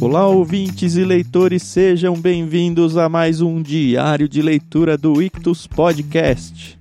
[0.00, 6.78] Olá, ouvintes e leitores, sejam bem-vindos a mais um diário de leitura do Ictus Podcast.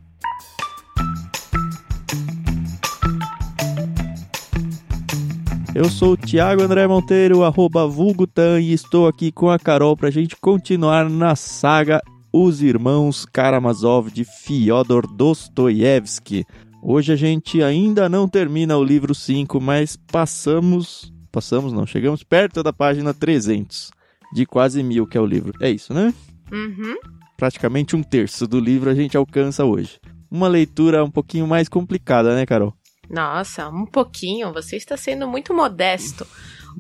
[5.74, 10.10] Eu sou o Thiago André Monteiro, arroba Vulgutan, e estou aqui com a Carol para
[10.10, 12.00] a gente continuar na saga
[12.32, 16.46] Os Irmãos Karamazov de Fyodor Dostoiévski.
[16.84, 21.17] Hoje a gente ainda não termina o livro 5, mas passamos.
[21.38, 23.92] Passamos, não, chegamos perto da página 300,
[24.34, 25.54] de quase mil que é o livro.
[25.62, 26.12] É isso, né?
[26.52, 26.96] Uhum.
[27.38, 30.00] Praticamente um terço do livro a gente alcança hoje.
[30.32, 32.74] Uma leitura um pouquinho mais complicada, né, Carol?
[33.08, 34.52] Nossa, um pouquinho.
[34.52, 36.26] Você está sendo muito modesto.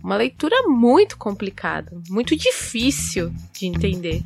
[0.03, 4.23] Uma leitura muito complicada, muito difícil de entender.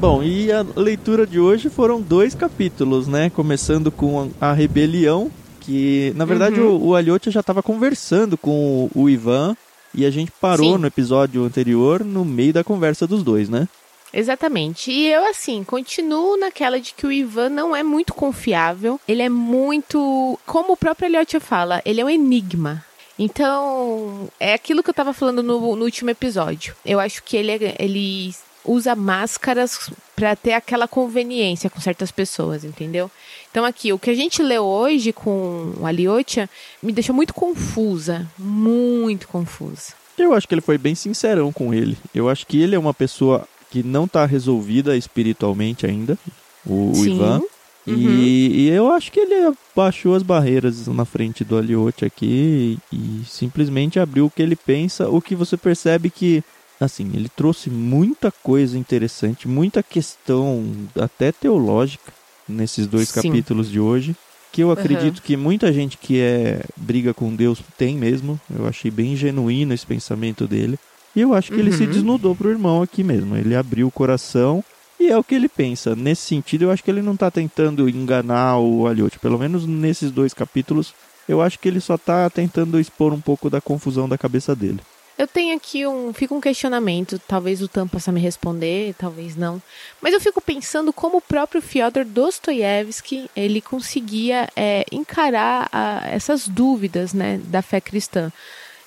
[0.00, 3.28] Bom, e a leitura de hoje foram dois capítulos, né?
[3.30, 6.76] Começando com a rebelião, que na verdade Uhum.
[6.76, 9.54] o, o Aliotia já estava conversando com o, o Ivan
[9.94, 10.78] e a gente parou Sim.
[10.78, 13.68] no episódio anterior no meio da conversa dos dois, né?
[14.12, 14.90] Exatamente.
[14.90, 18.98] E eu, assim, continuo naquela de que o Ivan não é muito confiável.
[19.06, 20.36] Ele é muito.
[20.46, 22.82] Como o próprio Elliot fala, ele é um enigma.
[23.18, 26.74] Então, é aquilo que eu tava falando no, no último episódio.
[26.84, 32.64] Eu acho que ele, é- ele usa máscaras pra ter aquela conveniência com certas pessoas,
[32.64, 33.10] entendeu?
[33.50, 36.48] Então, aqui, o que a gente leu hoje com o Aliotia
[36.82, 38.28] me deixou muito confusa.
[38.38, 39.94] Muito confusa.
[40.18, 41.96] Eu acho que ele foi bem sincerão com ele.
[42.14, 46.18] Eu acho que ele é uma pessoa que não tá resolvida espiritualmente ainda,
[46.66, 47.06] o, o.
[47.06, 47.40] Ivan.
[47.86, 47.96] Uhum.
[47.96, 52.96] E, e eu acho que ele baixou as barreiras na frente do Aliote aqui e,
[52.96, 56.44] e simplesmente abriu o que ele pensa, o que você percebe que,
[56.80, 60.64] assim, ele trouxe muita coisa interessante, muita questão
[60.98, 62.12] até teológica
[62.48, 63.22] nesses dois Sim.
[63.22, 64.16] capítulos de hoje,
[64.52, 68.40] que eu acredito que muita gente que é briga com Deus tem mesmo.
[68.52, 70.78] Eu achei bem genuíno esse pensamento dele.
[71.14, 71.90] E eu acho que ele se Uhum.
[71.90, 73.36] desnudou pro irmão aqui mesmo.
[73.36, 74.64] Ele abriu o coração
[74.98, 75.94] e é o que ele pensa.
[75.94, 79.18] Nesse sentido, eu acho que ele não tá tentando enganar o Aliote.
[79.20, 80.94] Pelo menos nesses dois capítulos,
[81.28, 84.80] eu acho que ele só tá tentando expor um pouco da confusão da cabeça dele.
[85.20, 86.14] Eu tenho aqui um.
[86.14, 87.18] Fica um questionamento.
[87.28, 89.60] Talvez o Tam possa me responder, talvez não.
[90.00, 96.48] Mas eu fico pensando como o próprio Fyodor Dostoiévski ele conseguia é, encarar a- essas
[96.48, 98.32] dúvidas né, da fé cristã.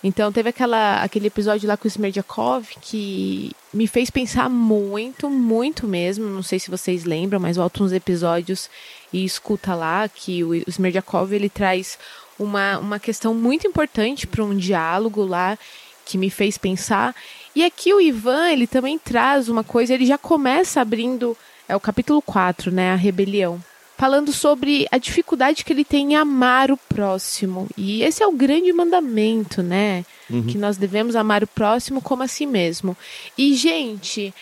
[0.03, 5.87] Então teve aquela, aquele episódio lá com o Smerdyakov que me fez pensar muito, muito
[5.87, 6.25] mesmo.
[6.25, 8.71] Não sei se vocês lembram, mas volta uns episódios
[9.13, 11.99] e escuta lá que o Smerdyakov ele traz
[12.39, 15.59] uma, uma questão muito importante para um diálogo lá
[16.05, 17.15] que me fez pensar.
[17.55, 21.37] E aqui o Ivan, ele também traz uma coisa, ele já começa abrindo,
[21.67, 23.63] é o capítulo 4, né, a rebelião,
[23.97, 27.67] falando sobre a dificuldade que ele tem em amar o próximo.
[27.77, 30.03] E esse é o grande mandamento, né,
[30.49, 32.97] que nós devemos amar o próximo como a si mesmo.
[33.37, 34.33] E gente,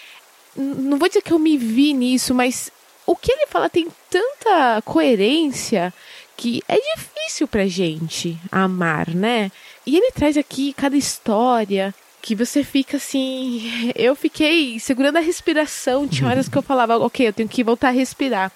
[0.56, 2.72] não vou dizer que eu me vi nisso, mas
[3.06, 5.94] o que ele fala tem tanta coerência
[6.38, 9.52] que é difícil pra gente amar, né?
[9.86, 13.92] E ele traz aqui cada história que você fica assim.
[13.96, 16.08] Eu fiquei segurando a respiração.
[16.08, 18.52] Tinha horas que eu falava, ok, eu tenho que voltar a respirar.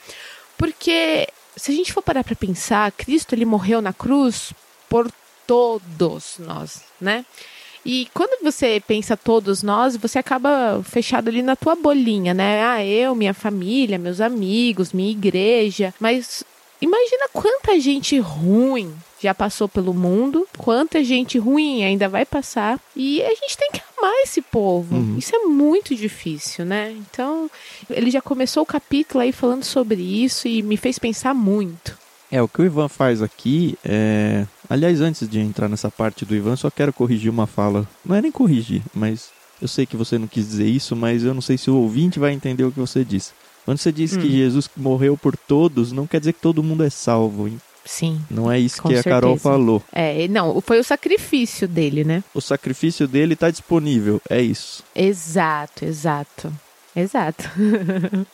[0.58, 4.54] Porque se a gente for parar pra pensar, Cristo ele morreu na cruz
[4.90, 5.12] por
[5.48, 7.26] todos nós, né?
[7.86, 12.64] E quando você pensa todos nós, você acaba fechado ali na tua bolinha, né?
[12.66, 15.94] Ah, eu, minha família, meus amigos, minha igreja.
[16.00, 16.44] Mas
[16.82, 22.80] imagina quanta gente ruim já passou pelo mundo, quanta gente ruim ainda vai passar.
[22.96, 24.96] E a gente tem que amar esse povo.
[24.96, 25.18] Uhum.
[25.18, 26.92] Isso é muito difícil, né?
[26.92, 27.50] Então,
[27.90, 31.98] ele já começou o capítulo aí falando sobre isso e me fez pensar muito.
[32.32, 34.46] É, o que o Ivan faz aqui é.
[34.70, 37.88] Aliás, antes de entrar nessa parte do Ivan, só quero corrigir uma fala.
[38.04, 39.30] Não é nem corrigir, mas
[39.62, 42.20] eu sei que você não quis dizer isso, mas eu não sei se o ouvinte
[42.20, 43.32] vai entender o que você disse.
[43.66, 44.32] Quando você que Hum.
[44.32, 47.48] Jesus morreu por todos, não quer dizer que todo mundo é salvo.
[47.48, 47.60] hein?
[47.84, 48.20] Sim.
[48.32, 49.44] Não é isso que a Carol certeza.
[49.50, 49.84] falou.
[49.92, 52.24] É, não, foi o sacrifício dele, né?
[52.34, 54.84] O sacrifício dele está disponível, é isso.
[54.96, 56.52] Exato, exato.
[56.96, 57.50] Exato.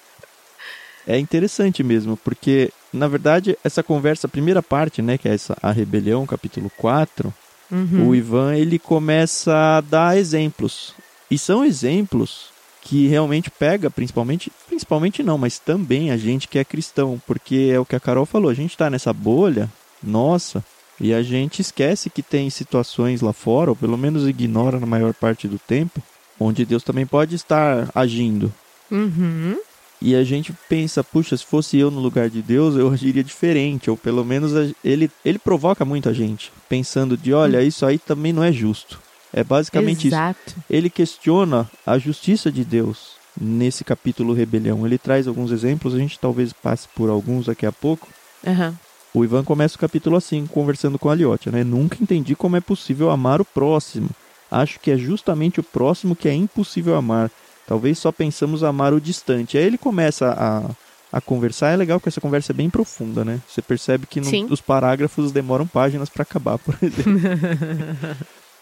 [1.07, 5.57] É interessante mesmo, porque na verdade essa conversa, a primeira parte, né, que é essa
[5.61, 7.33] a rebelião, capítulo 4,
[7.71, 8.09] Uhum.
[8.09, 10.93] o Ivan ele começa a dar exemplos.
[11.29, 12.49] E são exemplos
[12.81, 17.79] que realmente pega, principalmente, principalmente não, mas também a gente que é cristão, porque é
[17.79, 19.69] o que a Carol falou, a gente tá nessa bolha,
[20.03, 20.63] nossa,
[20.99, 25.13] e a gente esquece que tem situações lá fora, ou pelo menos ignora na maior
[25.13, 26.01] parte do tempo,
[26.39, 28.51] onde Deus também pode estar agindo.
[28.89, 29.57] Uhum.
[30.01, 33.89] e a gente pensa, puxa, se fosse eu no lugar de Deus, eu agiria diferente,
[33.89, 37.61] ou pelo menos ele, ele provoca muito a gente, pensando de, olha, hum.
[37.61, 38.99] isso aí também não é justo.
[39.33, 40.39] É basicamente Exato.
[40.47, 40.55] isso.
[40.69, 44.85] Ele questiona a justiça de Deus nesse capítulo Rebelião.
[44.85, 48.07] Ele traz alguns exemplos, a gente talvez passe por alguns daqui a pouco.
[48.45, 48.73] Uhum.
[49.13, 51.63] O Ivan começa o capítulo assim, conversando com a Liotia, né?
[51.63, 54.09] Nunca entendi como é possível amar o próximo.
[54.49, 57.29] Acho que é justamente o próximo que é impossível amar.
[57.67, 59.57] Talvez só pensamos amar o distante.
[59.57, 61.71] Aí ele começa a, a conversar.
[61.71, 63.39] É legal que essa conversa é bem profunda, né?
[63.47, 67.19] Você percebe que no, os parágrafos demoram páginas para acabar, por exemplo.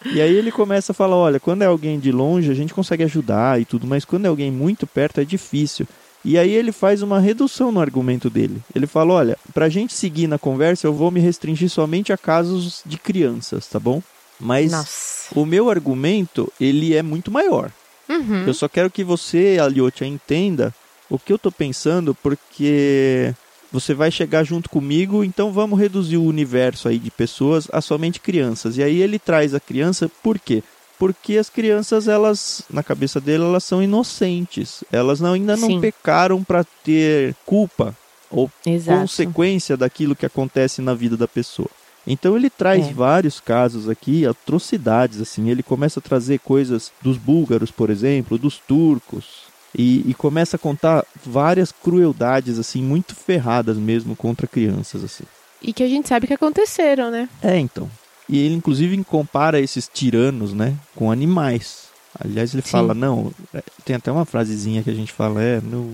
[0.06, 3.04] E aí ele começa a falar: olha, quando é alguém de longe, a gente consegue
[3.04, 5.86] ajudar e tudo, mas quando é alguém muito perto é difícil.
[6.24, 8.62] E aí ele faz uma redução no argumento dele.
[8.74, 12.82] Ele fala: olha, pra gente seguir na conversa, eu vou me restringir somente a casos
[12.84, 14.02] de crianças, tá bom?
[14.38, 15.38] Mas Nossa.
[15.38, 17.70] o meu argumento, ele é muito maior.
[18.08, 18.44] Uhum.
[18.46, 20.74] Eu só quero que você, Aliotia, entenda
[21.08, 23.34] o que eu tô pensando, porque
[23.72, 28.20] você vai chegar junto comigo, então vamos reduzir o universo aí de pessoas a somente
[28.20, 28.76] crianças.
[28.76, 30.62] E aí ele traz a criança, por quê?
[30.98, 34.84] Porque as crianças, elas, na cabeça dele, elas são inocentes.
[34.92, 35.80] Elas não, ainda não Sim.
[35.80, 37.96] pecaram para ter culpa
[38.30, 39.00] ou Exato.
[39.00, 41.70] consequência daquilo que acontece na vida da pessoa.
[42.06, 42.92] Então ele traz É.
[42.92, 45.48] vários casos aqui, atrocidades assim.
[45.48, 50.58] Ele começa a trazer coisas dos búlgaros, por exemplo, dos turcos, e, e começa a
[50.58, 55.24] contar várias crueldades assim, muito ferradas mesmo contra crianças assim.
[55.62, 57.28] E que a gente sabe que aconteceram, né?
[57.42, 57.90] É, então.
[58.28, 61.88] E ele inclusive compara esses tiranos, né, com animais.
[62.18, 62.70] Aliás, ele Sim.
[62.70, 65.92] fala, não, é, tem até uma frasezinha que a gente fala, é, no,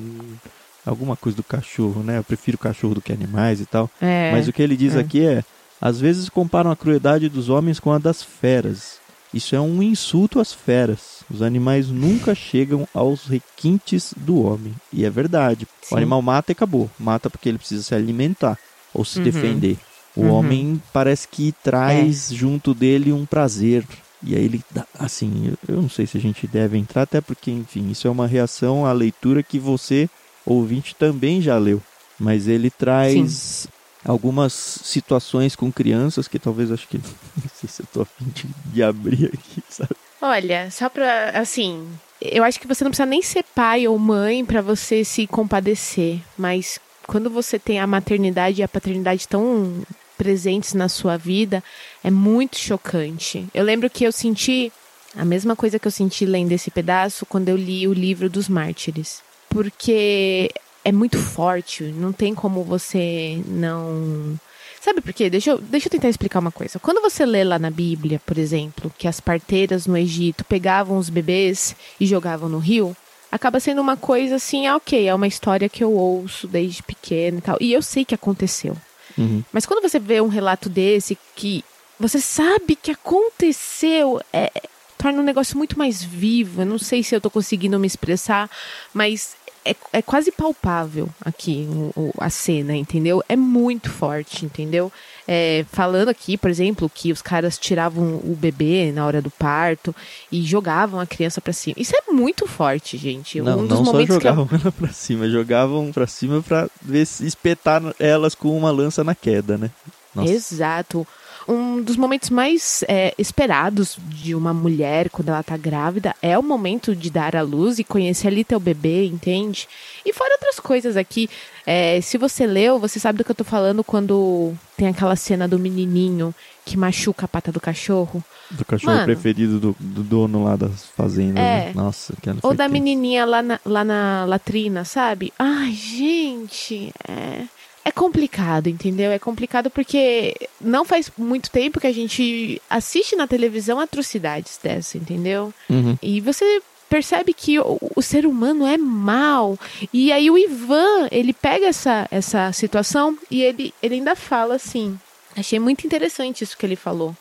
[0.87, 2.19] alguma coisa do cachorro, né?
[2.19, 3.91] Eu prefiro cachorro do que animais e tal.
[4.01, 4.31] É.
[4.33, 5.01] Mas o que ele diz é.
[5.01, 5.45] aqui é:
[5.81, 8.99] às vezes comparam a crueldade dos homens com a das feras.
[9.37, 11.21] Isso é um insulto às feras.
[11.31, 14.73] Os animais nunca chegam aos requintes do homem.
[14.93, 15.67] E é verdade.
[15.83, 15.95] Sim.
[15.95, 16.91] O animal mata e acabou.
[16.99, 18.59] Mata porque ele precisa se alimentar
[18.95, 19.25] ou se Uhum.
[19.25, 19.77] defender.
[20.17, 20.31] O Uhum.
[20.33, 23.85] homem parece que traz junto dele um prazer.
[24.23, 27.21] E aí ele dá, assim, eu- eu não sei se a gente deve entrar, até
[27.21, 30.09] porque, enfim, isso é uma reação à leitura que você,
[30.47, 31.83] ouvinte, também já leu.
[32.19, 33.69] Mas ele traz
[34.07, 36.99] algumas situações com crianças que talvez acho que
[37.37, 39.97] não sei se eu tô afim de, de abrir aqui, sabe?
[40.21, 41.87] Olha, só pra, assim,
[42.21, 46.21] eu acho que você não precisa nem ser pai ou mãe pra você se compadecer,
[46.39, 49.83] mas quando você tem a maternidade e a paternidade tão
[50.17, 51.63] presentes na sua vida,
[52.03, 53.47] é muito chocante.
[53.53, 54.73] Eu lembro que eu senti
[55.15, 58.49] a mesma coisa que eu senti lendo esse pedaço quando eu li o livro dos
[58.49, 60.51] mártires, porque
[60.87, 64.39] é muito forte, não tem como você não
[64.81, 65.29] Sabe por quê?
[65.29, 66.79] Deixa eu, deixa eu tentar explicar uma coisa.
[66.79, 71.11] Quando você lê lá na Bíblia, por exemplo, que as parteiras no Egito pegavam os
[71.11, 72.97] bebês e jogavam no rio,
[73.33, 77.39] acaba sendo uma coisa assim, ah, ok, é uma história que eu ouço desde pequeno
[77.39, 77.57] e tal.
[77.61, 78.77] E eu sei que aconteceu.
[79.19, 79.43] Uhum.
[79.53, 81.65] Mas quando você vê um relato desse que
[81.99, 84.53] você sabe que aconteceu, é,
[84.97, 86.63] torna um negócio muito mais vivo.
[86.63, 88.49] Eu não sei se eu tô conseguindo me expressar,
[88.95, 89.35] mas
[89.71, 91.67] é, é quase palpável aqui
[91.97, 93.23] o- a cena, entendeu?
[93.29, 94.93] É muito forte, entendeu?
[95.29, 99.95] É, falando aqui, por exemplo, que os caras tiravam o bebê na hora do parto
[100.31, 101.75] e jogavam a criança pra cima.
[101.79, 103.41] Isso é muito forte, gente.
[103.41, 106.43] Não, um dos não só momentos que eu- jogavam ela pra cima, jogavam pra cima
[106.43, 109.71] pra ver se espetar elas com uma lança na queda, né?
[110.15, 110.33] Nossa.
[110.33, 111.07] Exato.
[111.49, 116.43] Um dos momentos mais é, esperados de uma mulher quando ela tá grávida é o
[116.43, 119.69] momento de dar à luz e conhecer ali teu bebê, entende?
[120.05, 121.29] E fora outras coisas aqui.
[121.67, 125.49] é, se você leu, você sabe do que eu tô falando quando tem aquela cena
[125.49, 126.35] do menininho
[126.65, 128.23] que machuca a pata do cachorro.
[128.51, 129.07] Do cachorro Mano.
[129.07, 131.43] preferido do, do dono lá das fazendas.
[131.43, 131.67] É.
[131.67, 131.73] Né?
[131.75, 132.13] Nossa,
[132.43, 135.33] Ou da menininha lá na, lá na latrina, sabe?
[135.39, 137.45] Ai, gente, é,
[137.87, 139.13] é complicado, entendeu?
[139.13, 144.99] É complicado porque não faz muito tempo que a gente assiste na televisão atrocidades dessa,
[144.99, 145.55] entendeu?
[145.71, 145.97] Uhum.
[146.03, 149.57] E você percebe que o, o ser humano é mal.
[149.93, 154.99] E aí o Ivan, ele pega essa, essa situação e ele, ele ainda fala assim.
[155.37, 157.17] Achei muito interessante isso que ele falou.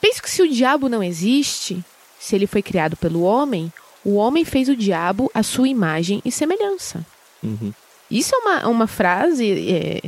[0.00, 1.80] Penso que se o diabo não existe,
[2.18, 3.72] se ele foi criado pelo homem,
[4.04, 7.06] o homem fez o diabo à sua imagem e semelhança.
[7.40, 7.72] Uhum.
[8.12, 10.02] Isso é uma, uma frase, é,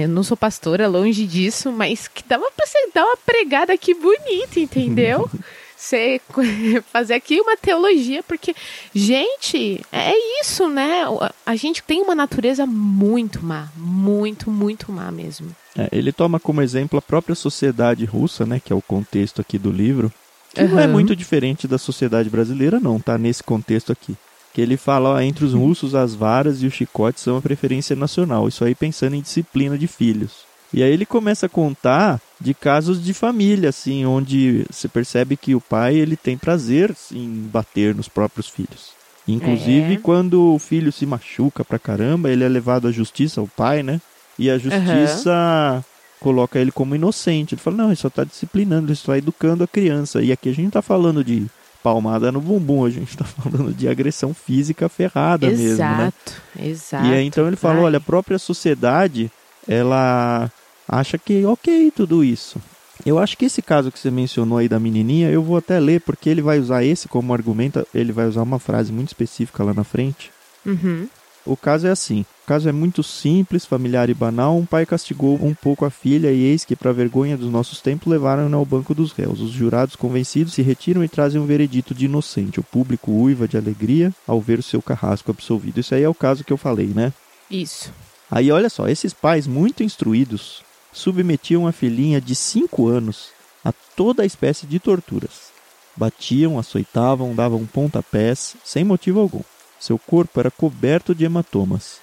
[0.00, 3.94] eu não sou pastora, longe disso, mas que dava pra você dar uma pregada aqui
[3.94, 5.28] bonita, entendeu?
[5.78, 6.20] Você
[6.92, 8.52] fazer aqui uma teologia, porque,
[8.92, 11.04] gente, é isso, né?
[11.46, 15.54] A gente tem uma natureza muito má, muito, muito má mesmo.
[15.76, 18.60] É, ele toma como exemplo a própria sociedade russa, né?
[18.62, 20.12] Que é o contexto aqui do livro.
[20.52, 23.16] Que não é muito diferente da sociedade brasileira, não, tá?
[23.16, 24.16] Nesse contexto aqui.
[24.54, 27.94] Que ele fala, ó, entre os russos as varas e os chicotes são a preferência
[27.94, 28.48] nacional.
[28.48, 30.46] Isso aí pensando em disciplina de filhos.
[30.72, 35.54] E aí ele começa a contar de casos de família, assim, onde você percebe que
[35.54, 38.90] o pai ele tem prazer em bater nos próprios filhos.
[39.26, 39.96] Inclusive, É.
[39.98, 44.00] quando o filho se machuca pra caramba, ele é levado à justiça, o pai, né?
[44.38, 45.84] E a justiça
[46.20, 47.54] coloca ele como inocente.
[47.54, 50.22] Ele fala, não, ele só tá disciplinando, ele só tá educando a criança.
[50.22, 51.46] E aqui a gente tá falando de
[51.82, 56.12] palmada no bumbum, a gente tá falando de agressão física ferrada mesmo, né?
[56.12, 57.06] Exato, exato.
[57.06, 59.30] E aí então ele falou, olha, a própria sociedade,
[59.66, 60.50] ela
[60.88, 62.60] acha que ok tudo isso.
[63.06, 66.00] Eu acho que esse caso que você mencionou aí da menininha, eu vou até ler,
[66.00, 69.72] porque ele vai usar esse como argumento, ele vai usar uma frase muito específica lá
[69.72, 70.30] na frente.
[70.66, 71.08] Uhum.
[71.46, 74.56] O caso é assim: o caso é muito simples, familiar e banal.
[74.56, 78.08] Um pai castigou um pouco a filha, e eis que, para vergonha dos nossos tempos,
[78.08, 79.40] levaram-na ao banco dos réus.
[79.40, 82.60] Os jurados convencidos se retiram e trazem um veredito de inocente.
[82.60, 85.80] O público uiva de alegria ao ver o seu carrasco absolvido.
[85.80, 87.12] Isso aí é o caso que eu falei, né?
[87.50, 87.92] Isso.
[88.30, 93.28] Aí olha só, esses pais muito instruídos submetiam a filhinha de 5 anos
[93.64, 95.48] a toda espécie de torturas.
[95.96, 99.42] Batiam, açoitavam, davam pontapés, sem motivo algum.
[99.78, 102.00] Seu corpo era coberto de hematomas.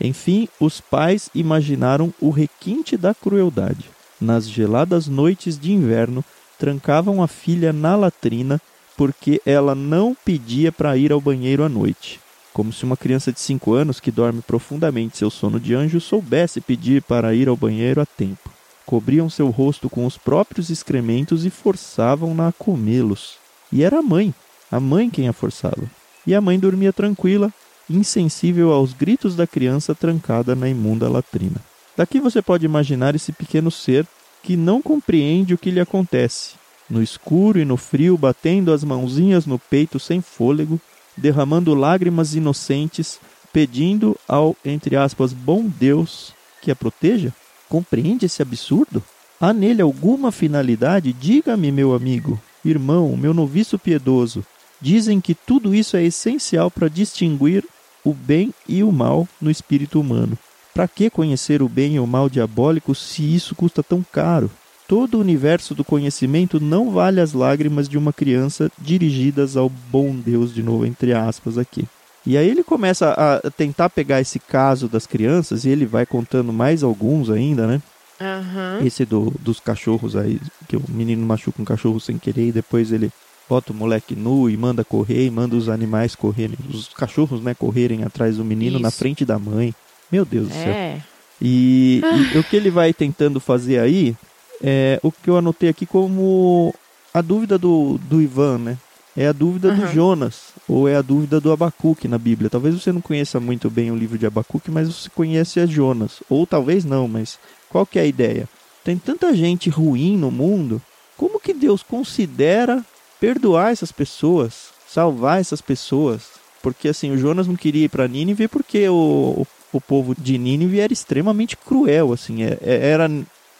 [0.00, 3.88] Enfim, os pais imaginaram o requinte da crueldade.
[4.20, 6.24] Nas geladas noites de inverno,
[6.58, 8.60] trancavam a filha na latrina
[8.96, 12.20] porque ela não pedia para ir ao banheiro à noite.
[12.52, 16.60] Como se uma criança de 5 anos que dorme profundamente seu sono de anjo soubesse
[16.60, 18.50] pedir para ir ao banheiro a tempo.
[18.84, 23.36] Cobriam seu rosto com os próprios excrementos e forçavam-na a comê-los.
[23.72, 24.34] E era a mãe,
[24.70, 26.01] a mãe quem a forçava.
[26.26, 27.52] E a mãe dormia tranquila,
[27.88, 31.56] insensível aos gritos da criança trancada na imunda latrina.
[31.96, 34.06] Daqui você pode imaginar esse pequeno ser
[34.42, 36.54] que não compreende o que lhe acontece.
[36.88, 40.80] No escuro e no frio, batendo as mãozinhas no peito sem fôlego,
[41.16, 43.18] derramando lágrimas inocentes,
[43.52, 47.32] pedindo ao, entre aspas, bom Deus que a proteja?
[47.68, 49.02] Compreende esse absurdo?
[49.40, 51.12] Há nele alguma finalidade?
[51.12, 54.44] Diga-me, meu amigo, irmão, meu noviço piedoso.
[54.82, 57.64] Dizem que tudo isso é essencial para distinguir
[58.04, 60.36] o bem e o mal no espírito humano.
[60.74, 64.50] Para que conhecer o bem e o mal diabólico se isso custa tão caro?
[64.88, 70.16] Todo o universo do conhecimento não vale as lágrimas de uma criança dirigidas ao bom
[70.16, 71.86] Deus, de novo, entre aspas, aqui.
[72.26, 76.52] E aí ele começa a tentar pegar esse caso das crianças e ele vai contando
[76.52, 77.80] mais alguns ainda, né?
[78.20, 78.80] Aham.
[78.84, 82.92] Esse do, dos cachorros aí, que o menino machuca um cachorro sem querer e depois
[82.92, 83.12] ele
[83.48, 87.54] bota o moleque nu e manda correr e manda os animais correrem, os cachorros, né,
[87.54, 88.98] correrem atrás do menino na Isso.
[88.98, 89.74] frente da mãe.
[90.10, 90.72] Meu Deus do céu.
[90.72, 91.00] É.
[91.40, 92.02] E,
[92.34, 94.14] e o que ele vai tentando fazer aí
[94.62, 96.72] é o que eu anotei aqui como
[97.12, 98.78] a dúvida do, do Ivan, né?
[99.14, 99.92] É a dúvida do Aham.
[99.92, 102.48] Jonas, ou é a dúvida do Abacuque na Bíblia.
[102.48, 106.22] Talvez você não conheça muito bem o livro de Abacuque, mas você conhece a Jonas.
[106.30, 108.48] Ou talvez não, mas qual que é a ideia?
[108.82, 110.80] Tem tanta gente ruim no mundo,
[111.16, 112.82] como que Deus considera
[113.22, 116.22] perdoar essas pessoas, salvar essas pessoas?
[116.60, 120.80] Porque assim, o Jonas não queria ir para Nínive porque o, o, povo de Nínive
[120.80, 123.08] era extremamente cruel, assim, é- é- era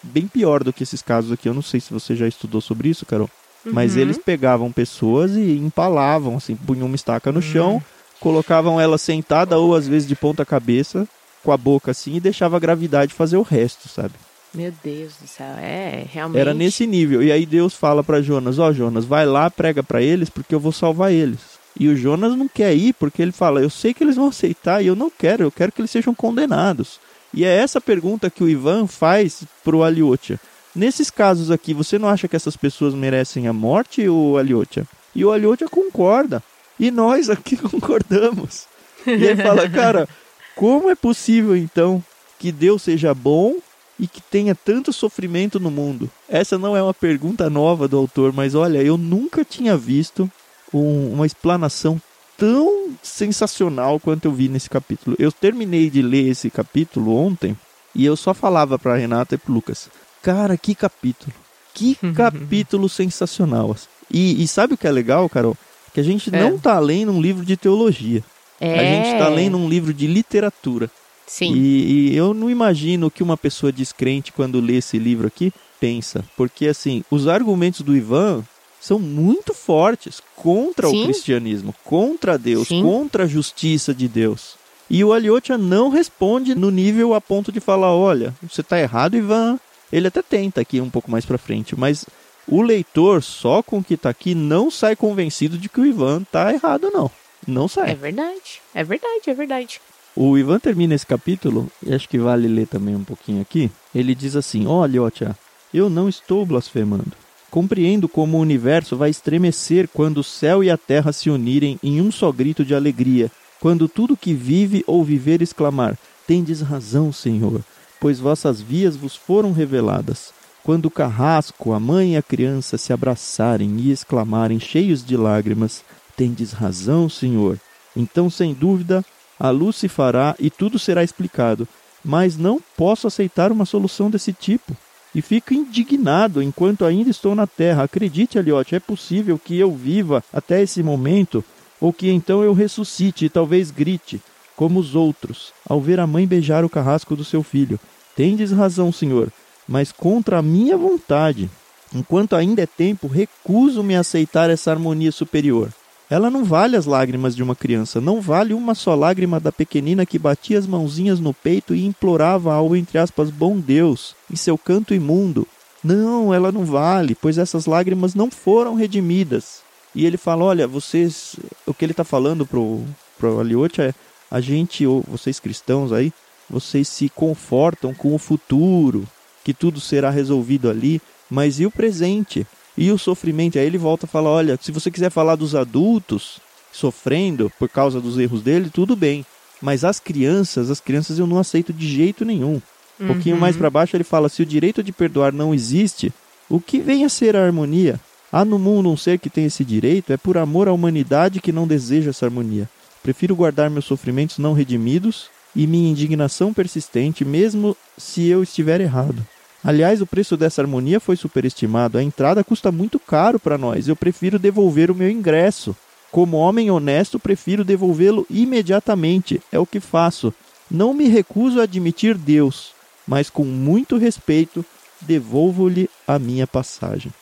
[0.03, 1.49] bem pior do que esses casos aqui.
[1.49, 3.31] Eu não sei se você já estudou sobre isso, Carol.
[3.65, 4.01] Mas Uhum.
[4.01, 7.81] eles pegavam pessoas e empalavam, assim, punham uma estaca no chão,
[8.19, 11.07] colocavam ela sentada ou às vezes de ponta cabeça,
[11.45, 14.15] com a boca assim, e deixava a gravidade fazer o resto, sabe?
[14.55, 15.47] Meu Deus do céu.
[15.59, 16.41] É, realmente.
[16.41, 17.23] Era nesse nível.
[17.23, 20.61] E aí Deus fala para Jonas: Ó, Jonas, vai lá, prega para eles, porque eu
[20.61, 21.41] vou salvar eles.
[21.79, 24.83] E o Jonas não quer ir porque ele fala: Eu sei que eles vão aceitar
[24.83, 27.01] e eu não quero, eu quero que eles sejam condenados.
[27.33, 30.39] E é essa pergunta que o Ivan faz pro Aliotia.
[30.75, 34.87] Nesses casos aqui, você não acha que essas pessoas merecem a morte, o Aliotia?
[35.15, 36.43] E o Aliotia concorda.
[36.79, 38.67] E nós aqui concordamos.
[39.07, 40.07] E ele fala: Cara,
[40.55, 42.05] como é possível então
[42.39, 43.57] que Deus seja bom
[44.03, 46.11] e que tenha tanto sofrimento no mundo?
[46.29, 50.29] Essa não é uma pergunta nova do autor, mas olha, eu nunca tinha visto
[50.75, 52.03] um- uma explanação
[52.37, 55.15] tão sensacional quanto eu vi nesse capítulo.
[55.19, 57.57] Eu terminei de ler esse capítulo ontem
[57.95, 59.89] e eu só falava para Renata e pro Lucas:
[60.23, 61.33] Cara, que capítulo!
[61.73, 63.77] Que capítulo sensacional!
[64.11, 65.57] E, e sabe o que é legal, Carol?
[65.95, 66.41] Que a gente É.
[66.43, 68.25] não tá lendo um livro de teologia.
[68.61, 68.79] É.
[68.79, 70.91] A gente tá lendo um livro de literatura.
[71.27, 71.55] Sim.
[71.55, 76.25] E, e eu não imagino que uma pessoa descrente, quando lê esse livro aqui, pensa.
[76.37, 78.45] Porque, assim, os argumentos do Ivan
[78.81, 81.03] são muito fortes contra Sim.
[81.03, 82.83] o cristianismo, contra Deus, Sim.
[82.83, 84.57] contra a justiça de Deus.
[84.91, 89.17] E o Aliotia não responde no nível a ponto de falar: olha, você tá errado,
[89.17, 89.59] Ivan.
[89.91, 92.07] Ele até tenta aqui um pouco mais pra frente, mas
[92.47, 96.25] o leitor, só com o que tá aqui, não sai convencido de que o Ivan
[96.25, 97.11] tá errado, não.
[97.47, 97.93] não sai.
[97.93, 99.81] É verdade, é verdade, é verdade.
[100.15, 103.71] O Ivan termina esse capítulo, e acho que vale ler também um pouquinho aqui.
[103.95, 105.37] Ele diz assim: Olha, Otia,
[105.73, 107.13] eu não estou blasfemando.
[107.51, 112.01] Compreendo como o universo vai estremecer quando o céu e a terra se unirem em
[112.01, 117.63] um só grito de alegria, quando tudo que vive ou viver exclamar: Tendes razão, Senhor,
[117.99, 120.33] pois vossas vias vos foram reveladas.
[120.63, 125.83] Quando o carrasco, a mãe e a criança se abraçarem e exclamarem, cheios de lágrimas:
[126.17, 127.59] Tendes razão, Senhor.
[127.97, 129.05] Então, sem dúvida,
[129.43, 131.67] a luz se fará e tudo será explicado.
[132.05, 134.77] Mas não posso aceitar uma solução desse tipo.
[135.13, 137.83] E fico indignado enquanto ainda estou na Terra.
[137.83, 141.45] Acredite, Elliot, é possível que eu viva até esse momento,
[141.81, 144.23] ou que então eu ressuscite e talvez grite,
[144.55, 147.81] como os outros, ao ver a mãe beijar o carrasco do seu filho.
[148.15, 149.33] Tendes razão, senhor,
[149.67, 151.51] mas contra a minha vontade.
[151.93, 155.73] Enquanto ainda é tempo, recuso-me a aceitar essa harmonia superior.
[156.13, 160.05] Ela não vale as lágrimas de uma criança, não vale uma só lágrima da pequenina
[160.05, 164.59] que batia as mãozinhas no peito e implorava ao, entre aspas, bom Deus, em seu
[164.59, 165.49] canto imundo.
[165.83, 169.63] Não, ela não vale, pois essas lágrimas não foram redimidas.
[169.95, 171.35] E ele fala: olha, vocês.
[171.65, 172.83] O que ele está falando pro,
[173.19, 173.95] pro Aliote é:
[174.31, 176.13] a gente, ou vocês cristãos aí,
[176.51, 179.09] vocês se confortam com o futuro,
[179.43, 181.01] que tudo será resolvido ali,
[181.31, 182.47] mas e o presente?
[182.77, 183.59] E o sofrimento?
[183.59, 186.41] Aí ele volta a falar: olha, se você quiser falar dos adultos
[186.73, 189.27] sofrendo por causa dos erros dele, tudo bem.
[189.61, 192.61] Mas as crianças, as crianças eu não aceito de jeito nenhum.
[192.99, 193.07] Um uhum.
[193.09, 196.13] pouquinho mais para baixo ele fala: se o direito de perdoar não existe,
[196.49, 198.01] o que vem a ser a harmonia?
[198.33, 201.53] Há no mundo um ser que tem esse direito, é por amor à humanidade que
[201.53, 202.69] não deseja essa harmonia.
[203.03, 209.27] Prefiro guardar meus sofrimentos não redimidos e minha indignação persistente, mesmo se eu estiver errado.
[209.65, 211.97] Aliás, o preço dessa harmonia foi superestimado.
[211.97, 213.87] A entrada custa muito caro para nós.
[213.87, 215.77] Eu prefiro devolver o meu ingresso.
[216.11, 219.41] Como homem honesto, prefiro devolvê-lo imediatamente.
[219.53, 220.35] É o que faço.
[220.71, 222.73] Não me recuso a admitir Deus,
[223.07, 224.65] mas com muito respeito
[225.01, 227.13] devolvo-lhe a minha passagem.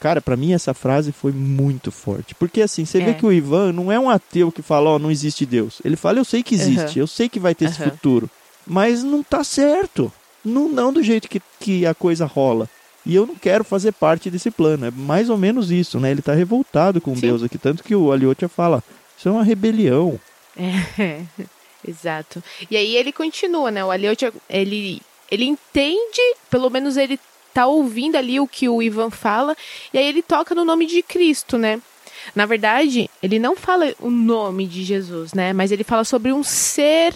[0.00, 2.34] Cara, para mim essa frase foi muito forte.
[2.34, 3.06] Porque assim, você é.
[3.06, 5.80] vê que o Ivan não é um ateu que fala, ó, oh, não existe Deus.
[5.84, 7.02] Ele fala, eu sei que existe, uhum.
[7.02, 7.70] eu sei que vai ter uhum.
[7.70, 8.30] esse futuro.
[8.66, 10.12] Mas não tá certo.
[10.44, 12.68] Não, não do jeito que, que a coisa rola.
[13.04, 14.86] E eu não quero fazer parte desse plano.
[14.86, 16.10] É mais ou menos isso, né?
[16.10, 17.22] Ele tá revoltado com Sim.
[17.22, 17.56] Deus aqui.
[17.56, 18.82] Tanto que o Aliotia fala,
[19.16, 20.20] isso é uma rebelião.
[20.56, 21.22] É,
[21.86, 22.42] exato.
[22.70, 23.84] E aí ele continua, né?
[23.84, 26.20] O Aliotia, ele, ele entende,
[26.50, 27.18] pelo menos ele
[27.54, 29.56] tá ouvindo ali o que o Ivan fala,
[29.92, 31.80] e aí ele toca no nome de Cristo, né?
[32.34, 35.52] Na verdade, ele não fala o nome de Jesus, né?
[35.52, 37.14] Mas ele fala sobre um ser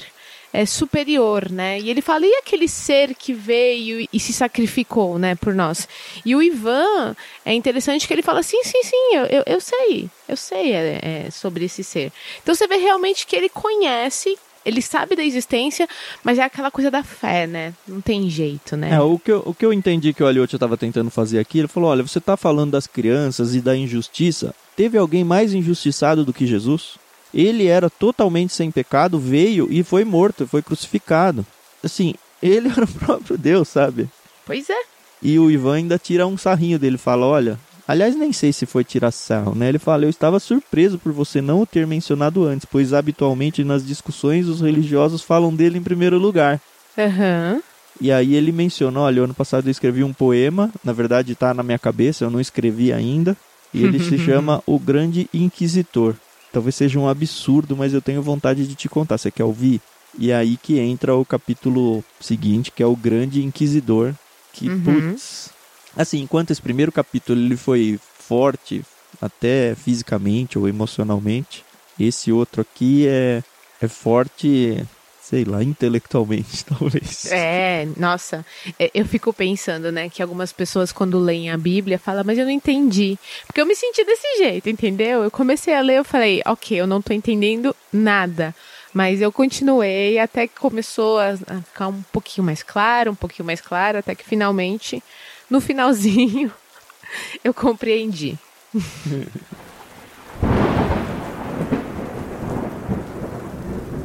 [0.53, 1.81] é, superior, né?
[1.81, 5.89] E ele fala, e aquele ser que veio e se sacrificou, né, por nós?
[6.25, 10.11] E o Ivan, é interessante que ele fala, sim, sim, sim, eu, eu, eu sei,
[10.29, 12.13] eu sei é, é, sobre esse ser.
[12.43, 15.89] Então você vê realmente que ele conhece ele sabe da existência,
[16.23, 17.75] mas é aquela coisa da fé, né?
[17.87, 18.93] Não tem jeito, né?
[18.93, 21.59] É, o que eu, o que eu entendi que o Aliotti estava tentando fazer aqui,
[21.59, 24.55] ele falou: olha, você está falando das crianças e da injustiça.
[24.77, 26.97] Teve alguém mais injustiçado do que Jesus?
[27.33, 31.47] Ele era totalmente sem pecado, veio e foi morto, foi crucificado.
[31.83, 34.09] Assim, ele era o próprio Deus, sabe?
[34.45, 34.83] Pois é.
[35.23, 38.85] E o Ivan ainda tira um sarrinho dele, fala: olha, Aliás, nem sei se foi
[38.85, 39.69] tirar sarro, né?
[39.69, 43.85] Ele fala: Eu estava surpreso por você não o ter mencionado antes, pois habitualmente nas
[43.85, 46.61] discussões os religiosos falam dele em primeiro lugar.
[46.97, 47.55] Aham.
[47.57, 47.63] Uhum.
[48.01, 51.63] E aí ele mencionou: Olha, ano passado eu escrevi um poema, na verdade está na
[51.63, 53.37] minha cabeça, eu não escrevi ainda,
[53.75, 56.15] e ele se chama O Grande Inquisitor.
[56.53, 59.19] Talvez seja um absurdo, mas eu tenho vontade de te contar.
[59.19, 59.81] Você quer ouvir?
[60.19, 64.15] E é aí que entra o capítulo seguinte, que é o Grande Inquisidor,
[64.53, 64.83] que, uhum.
[64.83, 65.51] putz,
[65.97, 68.83] Assim, enquanto esse primeiro capítulo ele foi forte,
[69.21, 71.65] até fisicamente ou emocionalmente,
[72.01, 73.43] esse outro aqui é,
[73.81, 74.83] é forte,
[75.23, 77.27] sei lá, intelectualmente, talvez.
[77.31, 78.45] É, nossa,
[78.79, 82.45] é, eu fico pensando, né, que algumas pessoas quando leem a Bíblia falam, mas eu
[82.45, 83.17] não entendi.
[83.47, 85.23] Porque eu me senti desse jeito, entendeu?
[85.23, 88.55] Eu comecei a ler, eu falei, ok, eu não tô entendendo nada.
[88.93, 93.61] Mas eu continuei até que começou a, ficar um pouquinho mais claro, um pouquinho mais
[93.61, 95.03] claro, até que finalmente
[95.49, 96.53] no finalzinho,
[97.45, 98.37] eu compreendi.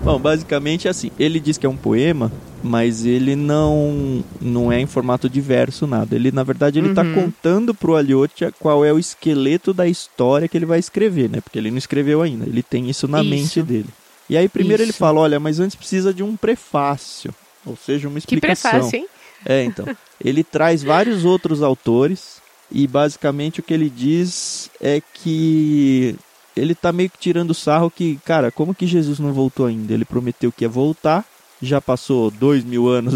[0.07, 1.11] Bom, basicamente é assim.
[1.19, 2.31] Ele diz que é um poema,
[2.63, 6.15] mas ele não não é em formato de verso nada.
[6.15, 7.13] Ele na verdade ele está uhum.
[7.13, 11.41] contando pro Aliotia qual é o esqueleto da história que ele vai escrever, né?
[11.41, 12.45] Porque ele não escreveu ainda.
[12.45, 13.29] Ele tem isso na isso.
[13.29, 13.89] mente dele.
[14.29, 14.91] E aí primeiro isso.
[14.91, 18.71] ele fala, olha, mas antes precisa de um prefácio, ou seja, uma explicação.
[18.71, 19.07] Que prefácio, hein?
[19.45, 19.85] É, então.
[20.23, 22.41] Ele traz vários outros autores
[22.71, 26.15] e basicamente o que ele diz é que
[26.57, 29.93] ele tá meio que tirando sarro que, cara, como que Jesus não voltou ainda?
[29.93, 31.25] Ele prometeu que ia voltar,
[31.61, 33.13] já passou dois mil anos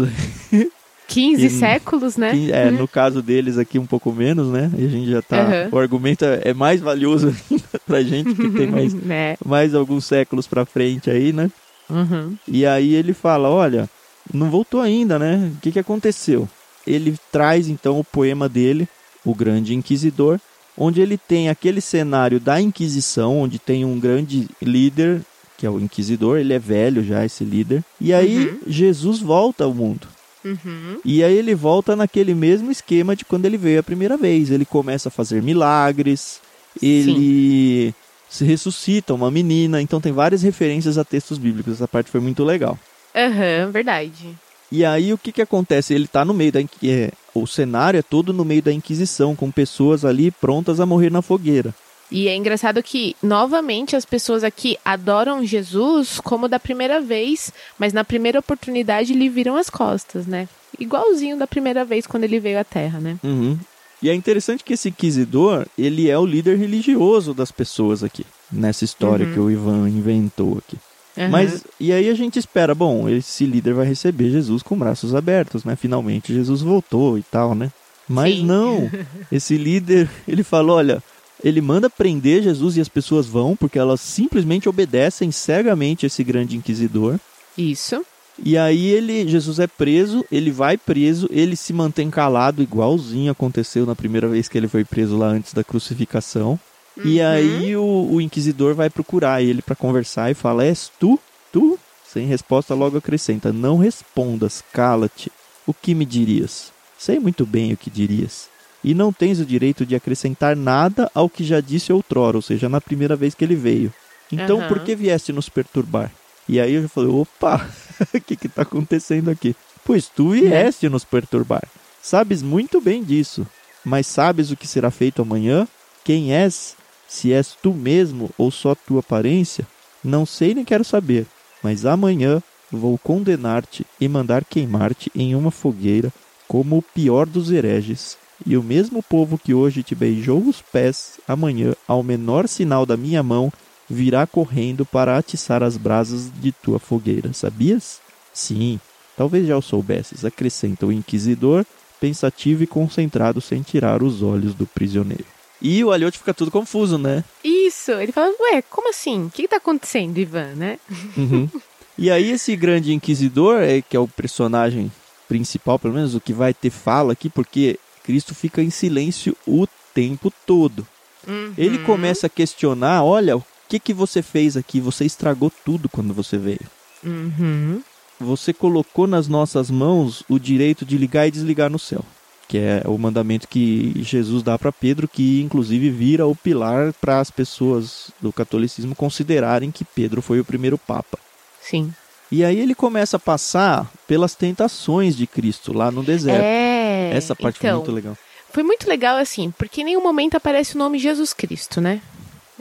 [1.08, 2.32] 15 e, séculos, né?
[2.50, 2.78] é, uhum.
[2.78, 4.70] no caso deles aqui um pouco menos, né?
[4.76, 5.42] E a gente já tá.
[5.42, 5.76] Uhum.
[5.76, 9.36] O argumento é mais valioso ainda pra gente, que tem mais, é.
[9.44, 11.50] mais alguns séculos pra frente aí, né?
[11.90, 12.36] Uhum.
[12.48, 13.88] E aí ele fala: olha,
[14.32, 15.52] não voltou ainda, né?
[15.56, 16.48] O que, que aconteceu?
[16.86, 18.88] Ele traz então o poema dele,
[19.24, 20.40] O Grande Inquisidor,
[20.76, 25.22] onde ele tem aquele cenário da Inquisição, onde tem um grande líder,
[25.56, 28.58] que é o Inquisidor, ele é velho já, esse líder, e aí uhum.
[28.66, 30.08] Jesus volta ao mundo.
[30.44, 30.98] Uhum.
[31.04, 34.50] E aí ele volta naquele mesmo esquema de quando ele veio a primeira vez.
[34.50, 36.40] Ele começa a fazer milagres,
[36.82, 37.94] ele Sim.
[38.28, 41.74] se ressuscita uma menina, então tem várias referências a textos bíblicos.
[41.74, 42.78] Essa parte foi muito legal.
[43.14, 44.36] Aham, uhum, verdade.
[44.72, 45.92] E aí o que que acontece?
[45.92, 49.50] Ele está no meio da é, o cenário é todo no meio da Inquisição, com
[49.50, 51.74] pessoas ali prontas a morrer na fogueira.
[52.10, 57.92] E é engraçado que, novamente, as pessoas aqui adoram Jesus como da primeira vez, mas
[57.92, 60.48] na primeira oportunidade lhe viram as costas, né?
[60.80, 63.18] Igualzinho da primeira vez quando ele veio à Terra, né?
[63.22, 63.58] Uhum.
[64.02, 68.86] E é interessante que esse inquisidor, ele é o líder religioso das pessoas aqui, nessa
[68.86, 69.32] história uhum.
[69.34, 70.78] que o Ivan inventou aqui.
[71.16, 71.28] Uhum.
[71.28, 75.64] Mas, e aí a gente espera, bom, esse líder vai receber Jesus com braços abertos,
[75.64, 75.76] né?
[75.76, 77.70] Finalmente Jesus voltou e tal, né?
[78.08, 78.44] Mas Sim.
[78.44, 78.90] não,
[79.30, 81.02] esse líder, ele falou, olha,
[81.44, 86.56] ele manda prender Jesus e as pessoas vão, porque elas simplesmente obedecem cegamente esse grande
[86.56, 87.18] inquisidor.
[87.56, 88.04] Isso.
[88.42, 93.84] E aí ele, Jesus é preso, ele vai preso, ele se mantém calado, igualzinho aconteceu
[93.84, 96.58] na primeira vez que ele foi preso lá antes da crucificação.
[96.96, 97.04] Uhum.
[97.04, 101.18] E aí o, o, inquisidor vai procurar ele para conversar e fala: És tu?
[101.50, 101.78] Tu?
[102.06, 105.32] Sem resposta, logo acrescenta: Não respondas, cala-te.
[105.66, 106.72] O que me dirias?
[106.98, 108.52] Sei muito bem o que dirias
[108.84, 112.68] e não tens o direito de acrescentar nada ao que já disse outrora, ou seja,
[112.68, 113.92] na primeira vez que ele veio.
[114.30, 114.68] Então, uhum.
[114.68, 116.10] por que vieste nos perturbar?
[116.48, 117.68] E aí eu falei, opa,
[118.12, 119.54] o que está acontecendo aqui?
[119.84, 121.62] Pois tu vieste nos perturbar.
[122.02, 123.46] Sabes muito bem disso,
[123.84, 125.68] mas sabes o que será feito amanhã?
[126.04, 126.76] Quem és?
[127.12, 129.66] Se és tu mesmo ou só tua aparência?
[130.02, 131.26] Não sei nem quero saber,
[131.62, 136.10] mas amanhã vou condenar-te e mandar queimar-te em uma fogueira
[136.48, 141.20] como o pior dos hereges e o mesmo povo que hoje te beijou os pés,
[141.28, 143.52] amanhã, ao menor sinal da minha mão,
[143.88, 148.00] virá correndo para atiçar as brasas de tua fogueira, sabias?
[148.32, 148.80] Sim,
[149.18, 151.66] talvez já o soubesses, acrescenta o inquisidor,
[152.00, 155.41] pensativo e concentrado sem tirar os olhos do prisioneiro.
[155.64, 157.22] E o Aliote fica tudo confuso, né?
[157.44, 159.26] Isso, ele fala, ué, como assim?
[159.26, 160.78] O que está acontecendo, Ivan, né?
[161.16, 161.48] Uhum.
[161.98, 164.90] E aí esse grande inquisidor, é, que é o personagem
[165.28, 169.66] principal, pelo menos o que vai ter fala aqui, porque Cristo fica em silêncio o
[169.94, 170.86] tempo todo.
[171.28, 171.52] Uhum.
[171.56, 174.80] Ele começa a questionar: olha, o que, que você fez aqui?
[174.80, 176.66] Você estragou tudo quando você veio.
[177.04, 177.82] Uhum.
[178.18, 182.04] Você colocou nas nossas mãos o direito de ligar e desligar no céu.
[182.48, 187.20] Que é o mandamento que Jesus dá para Pedro, que inclusive vira o pilar para
[187.20, 191.18] as pessoas do catolicismo considerarem que Pedro foi o primeiro Papa.
[191.60, 191.94] Sim.
[192.30, 196.42] E aí ele começa a passar pelas tentações de Cristo lá no deserto.
[196.42, 198.18] É essa parte então, foi muito legal.
[198.50, 202.00] Foi muito legal, assim, porque em nenhum momento aparece o nome Jesus Cristo, né?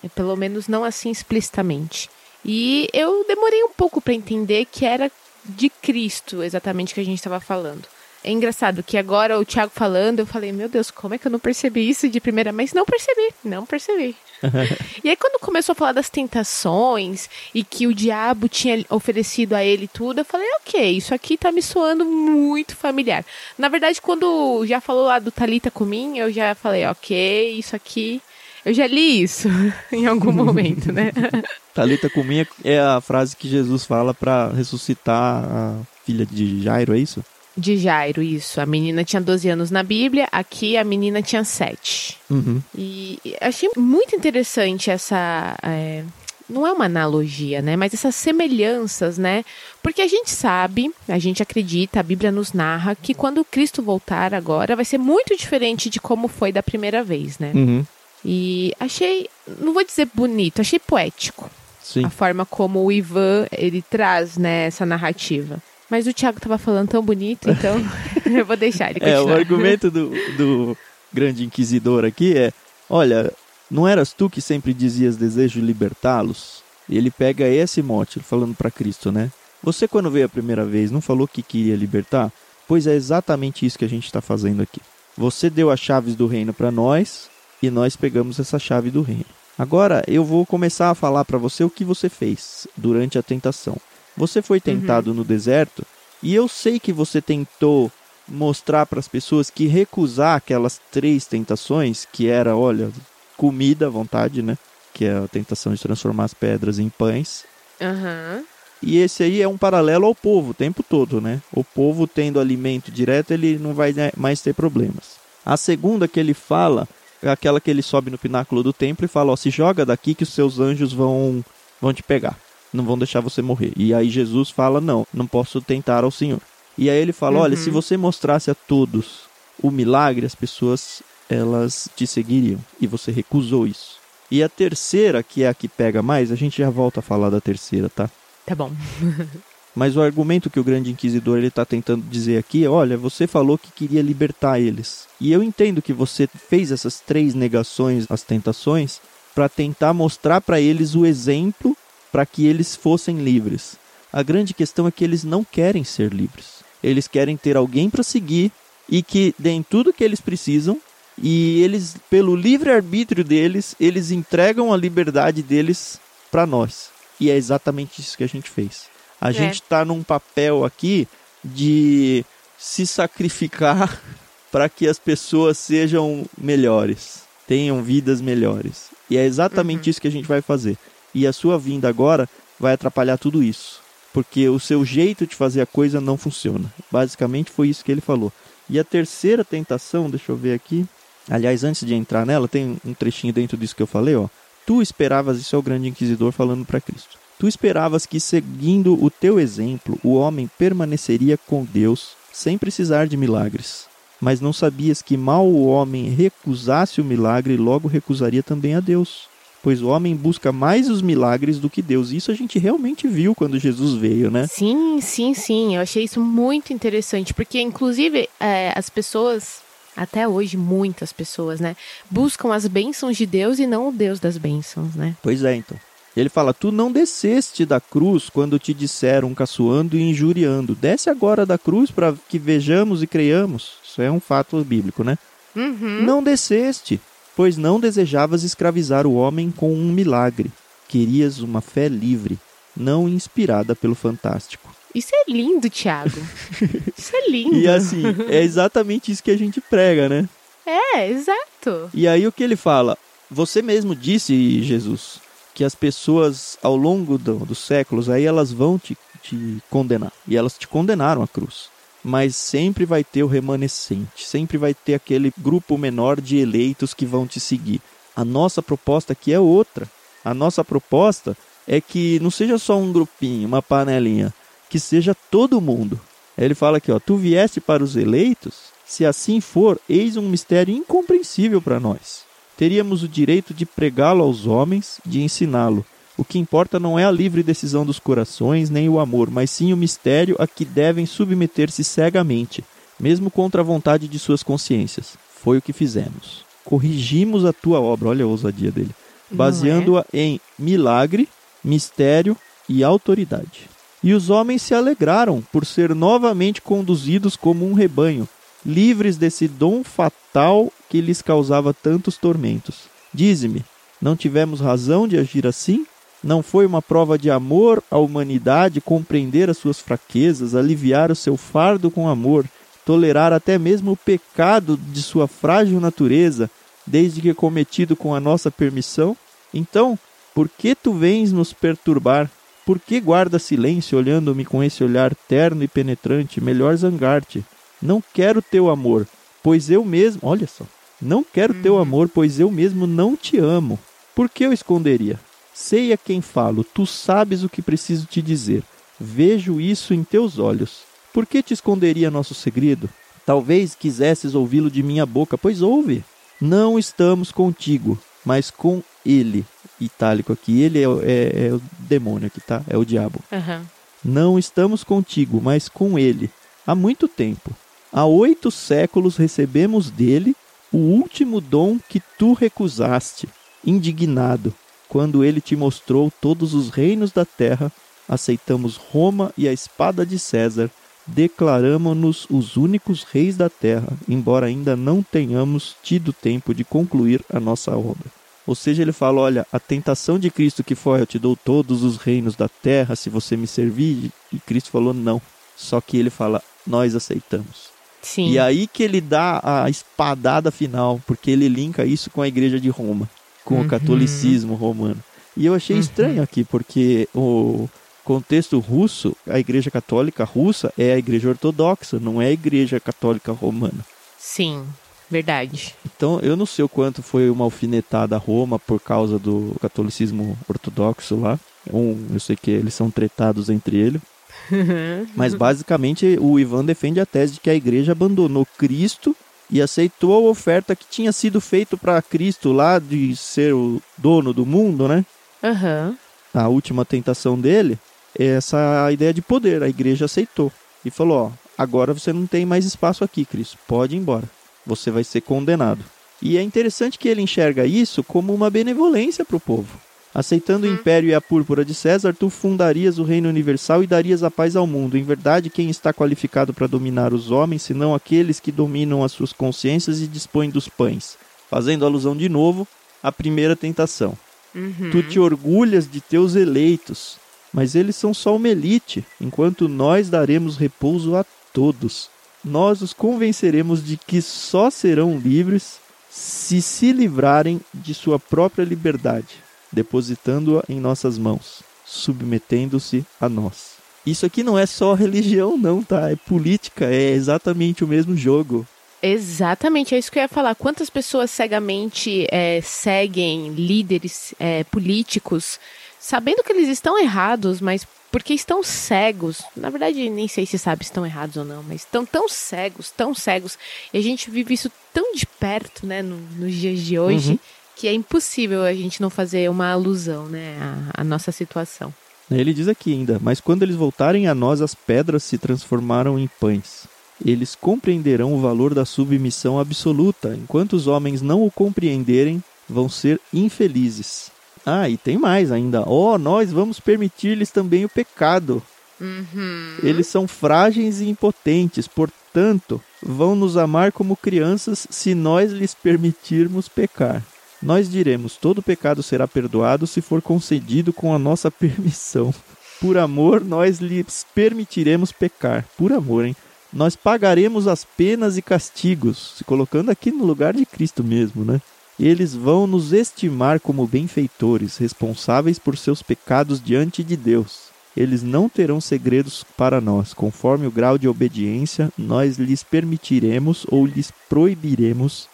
[0.03, 2.09] É, pelo menos não assim explicitamente.
[2.43, 5.11] E eu demorei um pouco para entender que era
[5.43, 7.87] de Cristo exatamente que a gente estava falando.
[8.23, 11.31] É engraçado que agora o Thiago falando, eu falei, meu Deus, como é que eu
[11.31, 12.51] não percebi isso de primeira?
[12.51, 14.15] Mas não percebi, não percebi.
[15.03, 19.63] e aí, quando começou a falar das tentações e que o diabo tinha oferecido a
[19.63, 23.25] ele tudo, eu falei, ok, isso aqui tá me soando muito familiar.
[23.57, 28.21] Na verdade, quando já falou lá do Talita Kumim, eu já falei, ok, isso aqui.
[28.63, 29.49] Eu já li isso
[29.91, 31.11] em algum momento, né?
[31.73, 36.99] Talita Kumim é a frase que Jesus fala para ressuscitar a filha de Jairo, é
[36.99, 37.23] isso?
[37.55, 38.61] De Jairo, isso.
[38.61, 42.17] A menina tinha 12 anos na Bíblia, aqui a menina tinha 7.
[42.29, 42.61] Uhum.
[42.75, 45.55] E achei muito interessante essa.
[45.61, 46.03] É,
[46.49, 47.75] não é uma analogia, né?
[47.75, 49.43] Mas essas semelhanças, né?
[49.81, 54.33] Porque a gente sabe, a gente acredita, a Bíblia nos narra que quando Cristo voltar
[54.33, 57.51] agora vai ser muito diferente de como foi da primeira vez, né?
[57.55, 57.85] Uhum.
[58.23, 59.27] E achei,
[59.59, 61.49] não vou dizer bonito, achei poético.
[61.81, 62.05] Sim.
[62.05, 65.61] A forma como o Ivan ele traz né, essa narrativa.
[65.91, 67.75] Mas o Thiago tava falando tão bonito, então
[68.25, 69.19] eu vou deixar ele continuar.
[69.19, 70.77] É, o argumento do, do
[71.11, 72.53] grande inquisidor aqui é:
[72.89, 73.29] olha,
[73.69, 76.63] não eras tu que sempre dizias desejo libertá-los?
[76.87, 79.29] E ele pega esse mote, falando para Cristo, né?
[79.61, 82.31] Você, quando veio a primeira vez, não falou que queria libertar?
[82.69, 84.79] Pois é exatamente isso que a gente está fazendo aqui.
[85.17, 87.29] Você deu as chaves do reino para nós
[87.61, 89.25] e nós pegamos essa chave do reino.
[89.59, 93.77] Agora eu vou começar a falar para você o que você fez durante a tentação.
[94.15, 95.17] Você foi tentado uhum.
[95.17, 95.85] no deserto
[96.21, 97.91] e eu sei que você tentou
[98.27, 102.89] mostrar para as pessoas que recusar aquelas três tentações, que era, olha,
[103.35, 104.57] comida à vontade, né?
[104.93, 107.43] Que é a tentação de transformar as pedras em pães.
[107.79, 108.45] Uhum.
[108.81, 111.41] E esse aí é um paralelo ao povo o tempo todo, né?
[111.51, 115.19] O povo tendo alimento direto, ele não vai mais ter problemas.
[115.45, 116.87] A segunda que ele fala
[117.21, 120.15] é aquela que ele sobe no pináculo do templo e fala: ó, se joga daqui
[120.15, 121.43] que os seus anjos vão
[121.79, 122.37] vão te pegar,
[122.73, 123.73] não vão deixar você morrer.
[123.75, 126.41] E aí Jesus fala: não, não posso tentar ao Senhor.
[126.77, 127.43] E aí ele fala: uhum.
[127.43, 127.73] olha, se uhum.
[127.73, 129.21] você mostrasse a todos
[129.61, 132.59] o milagre, as pessoas elas te seguiriam.
[132.79, 133.97] E você recusou isso.
[134.29, 137.29] E a terceira, que é a que pega mais, a gente já volta a falar
[137.29, 138.09] da terceira, tá?
[138.45, 138.71] Tá bom.
[139.75, 143.27] Mas o argumento que o grande inquisidor ele está tentando dizer aqui é: olha, você
[143.27, 145.07] falou que queria libertar eles.
[145.19, 148.99] E eu entendo que você fez essas três negações às tentações
[149.33, 151.75] para tentar mostrar para eles o exemplo
[152.11, 153.77] para que eles fossem livres.
[154.11, 156.63] A grande questão é que eles não querem ser livres.
[156.83, 158.51] Eles querem ter alguém para seguir
[158.89, 160.79] e que deem tudo que eles precisam
[161.21, 165.99] e eles, pelo livre arbítrio deles, eles entregam a liberdade deles
[166.31, 166.89] para nós.
[167.19, 168.87] E é exatamente isso que a gente fez.
[169.19, 169.33] A é.
[169.33, 171.07] gente está num papel aqui
[171.43, 172.25] de
[172.57, 174.01] se sacrificar
[174.51, 178.89] para que as pessoas sejam melhores, tenham vidas melhores.
[179.09, 179.91] E é exatamente uhum.
[179.91, 180.77] isso que a gente vai fazer.
[181.13, 183.81] E a sua vinda agora vai atrapalhar tudo isso.
[184.13, 186.71] Porque o seu jeito de fazer a coisa não funciona.
[186.91, 188.31] Basicamente foi isso que ele falou.
[188.69, 190.85] E a terceira tentação, deixa eu ver aqui.
[191.29, 194.27] Aliás, antes de entrar nela, tem um trechinho dentro disso que eu falei, ó.
[194.65, 197.17] Tu esperavas, isso é o grande inquisidor falando para Cristo.
[197.39, 203.17] Tu esperavas que, seguindo o teu exemplo, o homem permaneceria com Deus sem precisar de
[203.17, 203.87] milagres.
[204.19, 209.30] Mas não sabias que mal o homem recusasse o milagre, logo recusaria também a Deus.
[209.63, 212.11] Pois o homem busca mais os milagres do que Deus.
[212.11, 214.47] Isso a gente realmente viu quando Jesus veio, né?
[214.47, 215.75] Sim, sim, sim.
[215.75, 217.33] Eu achei isso muito interessante.
[217.33, 219.61] Porque, inclusive, é, as pessoas
[219.95, 221.75] até hoje muitas pessoas, né,
[222.09, 225.15] buscam as bênçãos de Deus e não o Deus das bênçãos, né?
[225.21, 225.77] Pois é, então.
[226.15, 230.75] Ele fala: Tu não desceste da cruz quando te disseram caçoando e injuriando.
[230.75, 233.73] Desce agora da cruz para que vejamos e creiamos.
[233.83, 235.17] Isso é um fato bíblico, né?
[235.55, 236.01] Uhum.
[236.03, 236.99] Não desceste,
[237.35, 240.51] pois não desejavas escravizar o homem com um milagre.
[240.87, 242.37] Querias uma fé livre,
[242.75, 244.69] não inspirada pelo fantástico.
[244.93, 246.19] Isso é lindo, Thiago.
[246.97, 247.55] Isso é lindo.
[247.55, 250.27] e assim, é exatamente isso que a gente prega, né?
[250.65, 251.89] É, exato.
[251.93, 252.97] E aí o que ele fala?
[253.29, 255.21] Você mesmo disse, Jesus,
[255.53, 260.11] que as pessoas ao longo do, dos séculos aí elas vão te, te condenar.
[260.27, 261.70] E elas te condenaram à cruz.
[262.03, 267.05] Mas sempre vai ter o remanescente, sempre vai ter aquele grupo menor de eleitos que
[267.05, 267.79] vão te seguir.
[268.15, 269.87] A nossa proposta aqui é outra.
[270.23, 271.37] A nossa proposta
[271.67, 274.33] é que não seja só um grupinho, uma panelinha,
[274.69, 275.99] que seja todo mundo.
[276.37, 280.75] Ele fala aqui, ó, tu vieste para os eleitos, se assim for, eis um mistério
[280.75, 282.23] incompreensível para nós.
[282.57, 285.85] Teríamos o direito de pregá-lo aos homens, de ensiná-lo.
[286.17, 289.73] O que importa não é a livre decisão dos corações, nem o amor, mas sim
[289.73, 292.63] o mistério a que devem submeter-se cegamente,
[292.99, 295.17] mesmo contra a vontade de suas consciências.
[295.41, 296.45] Foi o que fizemos.
[296.63, 298.91] Corrigimos a tua obra, olha a ousadia dele,
[299.29, 300.19] baseando-a é?
[300.19, 301.27] em milagre,
[301.63, 302.37] mistério
[302.69, 303.69] e autoridade.
[304.03, 308.27] E os homens se alegraram por ser novamente conduzidos como um rebanho,
[308.65, 312.81] livres desse dom fatal que lhes causava tantos tormentos.
[313.13, 313.63] Dize-me,
[314.01, 315.85] não tivemos razão de agir assim?
[316.23, 321.35] Não foi uma prova de amor à humanidade compreender as suas fraquezas, aliviar o seu
[321.35, 322.45] fardo com amor,
[322.85, 326.49] tolerar até mesmo o pecado de sua frágil natureza,
[326.85, 329.17] desde que cometido com a nossa permissão?
[329.53, 329.97] Então,
[330.33, 332.29] por que tu vens nos perturbar?
[332.65, 336.39] Por que guarda silêncio olhando-me com esse olhar terno e penetrante?
[336.39, 337.43] Melhor zangar-te.
[337.81, 339.07] Não quero teu amor,
[339.41, 340.21] pois eu mesmo.
[340.23, 340.65] Olha só.
[341.01, 341.81] Não quero teu uhum.
[341.81, 343.79] amor, pois eu mesmo não te amo.
[344.13, 345.19] Por que eu esconderia?
[345.53, 348.63] Sei a quem falo, tu sabes o que preciso te dizer.
[348.99, 350.83] Vejo isso em teus olhos.
[351.13, 352.89] Por que te esconderia nosso segredo?
[353.25, 356.03] Talvez quisesses ouvi-lo de minha boca, pois ouve.
[356.39, 359.45] Não estamos contigo, mas com ele,
[359.79, 362.63] itálico aqui, ele é, é, é o demônio aqui, tá?
[362.67, 363.19] É o diabo.
[363.31, 363.65] Uhum.
[364.03, 366.31] Não estamos contigo, mas com ele,
[366.65, 367.55] há muito tempo.
[367.93, 370.35] Há oito séculos recebemos dele
[370.71, 373.27] o último dom que tu recusaste,
[373.65, 374.53] indignado,
[374.91, 377.71] quando ele te mostrou todos os reinos da terra,
[378.09, 380.69] aceitamos Roma e a espada de César,
[381.07, 387.39] declaramos-nos os únicos reis da terra, embora ainda não tenhamos tido tempo de concluir a
[387.39, 388.03] nossa obra.
[388.45, 391.83] Ou seja, ele fala: olha, a tentação de Cristo que foi: eu te dou todos
[391.83, 394.11] os reinos da terra se você me servir.
[394.29, 395.21] E Cristo falou: não.
[395.55, 397.69] Só que ele fala: nós aceitamos.
[398.01, 398.29] Sim.
[398.29, 402.59] E aí que ele dá a espadada final, porque ele linka isso com a igreja
[402.59, 403.07] de Roma,
[403.45, 403.61] com Uhum.
[403.61, 404.97] o catolicismo romano.
[405.35, 405.81] E eu achei Uhum.
[405.81, 407.67] estranho aqui, porque o
[408.03, 413.31] contexto russo, a igreja católica russa é a igreja ortodoxa, não é a igreja católica
[413.31, 413.85] romana.
[414.17, 414.63] Sim,
[415.09, 415.75] verdade.
[415.85, 420.37] Então eu não sei o quanto foi uma alfinetada a Roma por causa do catolicismo
[420.47, 421.39] ortodoxo lá.
[421.71, 424.01] Um, eu sei que eles são tretados entre eles.
[425.15, 429.15] Mas basicamente o Ivan defende a tese de que a igreja abandonou Cristo
[429.51, 434.33] e aceitou a oferta que tinha sido feita para Cristo lá de ser o dono
[434.33, 435.05] do mundo, né?
[435.43, 435.97] Aham.
[436.33, 437.77] A última tentação dele
[438.17, 439.61] é essa ideia de poder.
[439.61, 440.51] A igreja aceitou
[440.85, 443.57] e falou: ó, agora você não tem mais espaço aqui, Cristo.
[443.67, 444.23] Pode ir embora.
[444.65, 445.83] Você vai ser condenado.
[446.21, 449.79] E é interessante que ele enxerga isso como uma benevolência para o povo.
[450.13, 450.73] Aceitando o Hum.
[450.73, 454.55] império e a púrpura de César, tu fundarias o reino universal e darias a paz
[454.57, 454.97] ao mundo.
[454.97, 459.31] Em verdade, quem está qualificado para dominar os homens, senão aqueles que dominam as suas
[459.31, 461.17] consciências e dispõem dos pães?
[461.49, 462.67] Fazendo alusão de novo
[463.01, 464.17] à primeira tentação.
[464.53, 464.89] Uhum.
[464.91, 467.15] Tu te orgulhas de teus eleitos,
[467.53, 472.09] mas eles são só uma elite, enquanto nós daremos repouso a todos.
[472.43, 479.37] Nós os convenceremos de que só serão livres se se livrarem de sua própria liberdade,
[479.71, 483.71] depositando-a em nossas mãos, submetendo-se a nós.
[484.05, 486.09] Isso aqui não é só religião, não, tá?
[486.11, 488.65] É política, é exatamente o mesmo jogo.
[489.03, 490.55] Exatamente, é isso que eu ia falar.
[490.55, 495.59] Quantas pessoas cegamente é, seguem líderes é, políticos,
[495.99, 499.41] sabendo que eles estão errados, mas porque estão cegos.
[499.55, 502.91] Na verdade, nem sei se sabe se estão errados ou não, mas estão tão cegos,
[502.91, 503.57] tão cegos.
[503.93, 507.39] E a gente vive isso tão de perto, né, no- nos dias de hoje, Uhum.
[507.81, 510.55] Que é impossível a gente não fazer uma alusão, né,
[510.93, 511.91] à, à nossa situação.
[512.29, 516.29] Ele diz aqui ainda: Mas quando eles voltarem a nós, as pedras se transformaram em
[516.39, 516.85] pães.
[517.25, 520.37] Eles compreenderão o valor da submissão absoluta.
[520.39, 524.31] Enquanto os homens não o compreenderem, vão ser infelizes.
[524.63, 525.83] Ah, e tem mais ainda.
[525.89, 528.61] Oh, nós vamos permitir-lhes também o pecado.
[528.99, 529.77] Uhum.
[529.81, 536.67] Eles são frágeis e impotentes, portanto, vão nos amar como crianças se nós lhes permitirmos
[536.67, 537.23] pecar.
[537.61, 542.33] Nós diremos: todo pecado será perdoado se for concedido com a nossa permissão.
[542.79, 545.65] Por amor, nós lhes permitiremos pecar.
[545.77, 546.35] Por amor, hein?
[546.73, 551.61] Nós pagaremos as penas e castigos, se colocando aqui no lugar de Cristo mesmo, né?
[551.99, 557.69] Eles vão nos estimar como benfeitores, responsáveis por seus pecados diante de Deus.
[557.95, 560.13] Eles não terão segredos para nós.
[560.13, 565.27] Conforme o grau de obediência, nós lhes permitiremos ou lhes proibiremos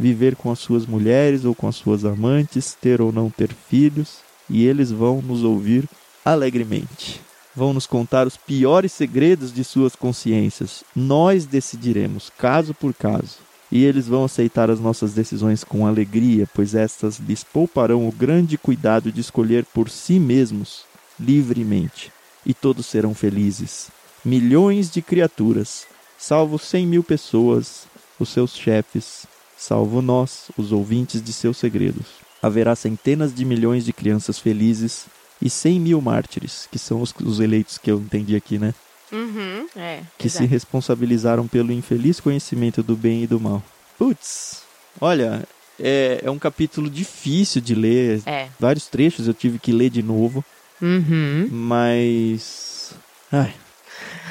[0.00, 4.20] viver com as suas mulheres ou com as suas amantes, ter ou não ter filhos,
[4.48, 5.86] e eles vão nos ouvir
[6.24, 7.20] alegremente.
[7.54, 10.82] Vão nos contar os piores segredos de suas consciências.
[10.96, 13.38] Nós decidiremos, caso por caso.
[13.70, 18.56] E eles vão aceitar as nossas decisões com alegria, pois estas lhes pouparão o grande
[18.56, 20.84] cuidado de escolher por si mesmos,
[21.18, 22.10] livremente.
[22.46, 23.90] E todos serão felizes.
[24.24, 25.86] Milhões de criaturas,
[26.18, 27.86] salvo cem mil pessoas,
[28.18, 29.26] os seus chefes,
[29.60, 32.06] salvo nós, os ouvintes de seus segredos.
[32.42, 35.04] Haverá centenas de milhões de crianças felizes
[35.42, 38.72] e cem mil mártires, que são os, os eleitos que eu entendi aqui, né?
[39.12, 39.66] Uhum.
[39.76, 40.00] É.
[40.16, 40.50] Que se exato.
[40.50, 43.62] responsabilizaram pelo infeliz conhecimento do bem e do mal.
[43.98, 44.62] Putz,
[44.98, 45.46] olha,
[45.78, 48.22] é, é um capítulo difícil de ler.
[48.24, 48.48] É.
[48.58, 50.42] Vários trechos eu tive que ler de novo,
[50.80, 51.48] Uhum.
[51.50, 52.94] mas.
[53.30, 53.52] Ai,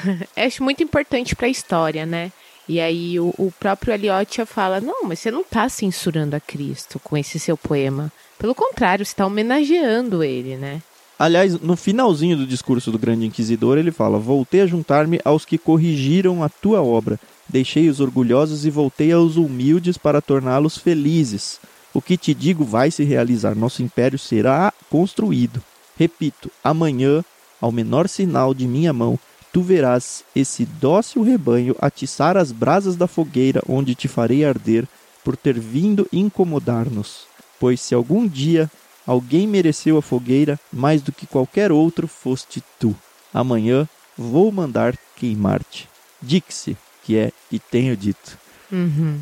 [0.36, 2.32] Eu acho muito importante para a história, né?
[2.70, 7.00] E aí o, o próprio Eliot fala: não, mas você não está censurando a Cristo
[7.02, 8.12] com esse seu poema.
[8.38, 10.80] Pelo contrário, você está homenageando ele, né?
[11.18, 15.58] Aliás, no finalzinho do discurso do grande inquisidor, ele fala: Voltei a juntar-me aos que
[15.58, 21.58] corrigiram a tua obra, deixei os orgulhosos e voltei aos humildes para torná-los felizes.
[21.92, 25.60] O que te digo vai se realizar, nosso império será construído.
[25.98, 27.24] Repito, amanhã,
[27.60, 29.18] ao menor sinal de minha mão,
[29.52, 34.86] tu verás esse dócil rebanho atiçar as brasas da fogueira onde te farei arder
[35.24, 37.24] por ter vindo incomodar-nos.
[37.58, 38.70] Pois se algum dia
[39.06, 42.94] alguém mereceu a fogueira mais do que qualquer outro, foste tu.
[43.34, 45.88] Amanhã vou mandar queimar-te.
[46.22, 48.38] Dixe, que é e tenho dito.
[48.70, 49.20] Uhum.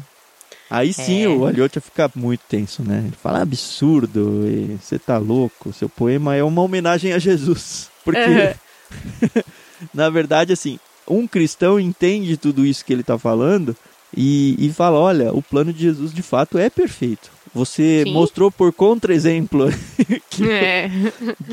[0.71, 1.29] Aí sim É.
[1.29, 3.03] o Aliot ia ficar muito tenso, né?
[3.07, 7.89] Ele fala absurdo, e você tá louco, seu poema é uma homenagem a Jesus.
[8.05, 8.55] Porque, Aham.
[9.93, 13.77] na verdade, assim, um cristão entende tudo isso que ele tá falando
[14.17, 17.31] e, e fala: olha, o plano de Jesus de fato é perfeito.
[17.55, 18.13] Você Sim.
[18.13, 19.67] mostrou por contra-exemplo
[20.31, 20.91] que, É.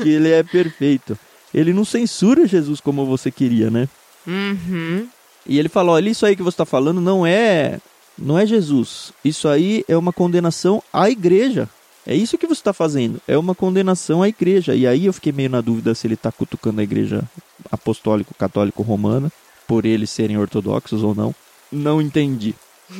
[0.02, 1.18] que ele é perfeito.
[1.54, 3.88] Ele não censura Jesus como você queria, né?
[4.26, 5.08] Uhum.
[5.46, 7.78] E ele fala, olha, isso aí que você está falando não é,
[8.18, 9.12] não é Jesus.
[9.24, 11.68] Isso aí é uma condenação à igreja.
[12.06, 13.20] É isso que você está fazendo.
[13.26, 14.74] É uma condenação à igreja.
[14.74, 17.24] E aí eu fiquei meio na dúvida se ele está cutucando a igreja
[17.70, 19.30] apostólico católico romana
[19.66, 21.34] por eles serem ortodoxos ou não.
[21.70, 22.54] Não entendi.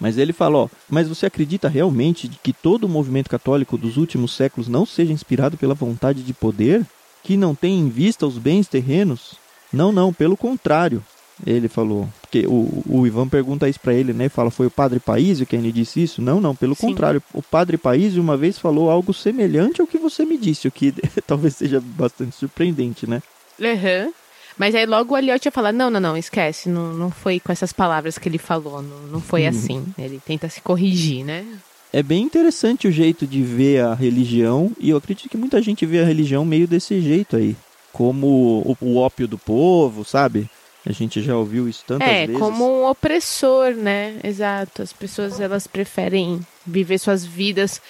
[0.00, 4.32] Mas ele fala, ó, mas você acredita realmente que todo o movimento católico dos últimos
[4.32, 6.86] séculos não seja inspirado pela vontade de poder?
[7.24, 9.34] Que não tem em vista os bens terrenos?
[9.72, 11.02] Não, não, pelo contrário.
[11.46, 14.28] Ele falou, porque o, o Ivan pergunta isso pra ele, né?
[14.28, 16.20] Fala, foi o Padre Paísio quem lhe disse isso?
[16.20, 16.88] Não, não, pelo Sim.
[16.88, 17.22] contrário.
[17.32, 20.92] O Padre Paísio uma vez falou algo semelhante ao que você me disse, o que
[21.26, 23.22] talvez seja bastante surpreendente, né?
[23.60, 24.12] Uhum.
[24.56, 27.52] Mas aí logo o Elliot ia falar, não, não, não, esquece, não, não foi com
[27.52, 29.48] essas palavras que ele falou, não, não foi Uhum.
[29.48, 29.86] assim.
[29.96, 31.46] Ele tenta se corrigir, né?
[31.92, 35.86] É bem interessante o jeito de ver a religião, e eu acredito que muita gente
[35.86, 37.56] vê a religião meio desse jeito aí.
[37.92, 40.50] Como o, o ópio do povo, sabe?
[40.86, 42.40] A gente já ouviu isso tantas é, vezes.
[42.40, 44.16] como um opressor, né?
[44.22, 44.82] Exato.
[44.82, 47.80] As pessoas, elas preferem viver suas vidas.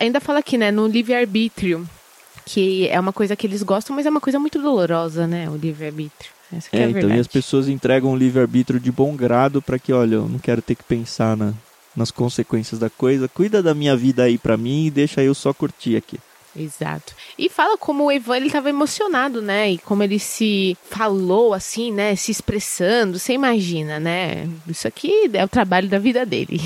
[0.00, 1.88] Ainda fala aqui, né, no livre-arbítrio,
[2.44, 5.56] que é uma coisa que eles gostam, mas é uma coisa muito dolorosa, né, o
[5.56, 6.30] livre-arbítrio.
[6.52, 9.92] Essa é, É, então, e as pessoas entregam o livre-arbítrio de bom grado para que,
[9.92, 11.52] olha, eu não quero ter que pensar na,
[11.94, 13.28] nas consequências da coisa.
[13.28, 16.18] Cuida da minha vida aí pra mim e deixa eu só curtir aqui.
[16.56, 17.14] Exato.
[17.38, 19.72] E fala como o Evan ele estava emocionado, né?
[19.72, 22.16] E como ele se falou assim, né?
[22.16, 23.18] Se expressando.
[23.18, 24.48] Você imagina, né?
[24.68, 26.60] Isso aqui é o trabalho da vida dele.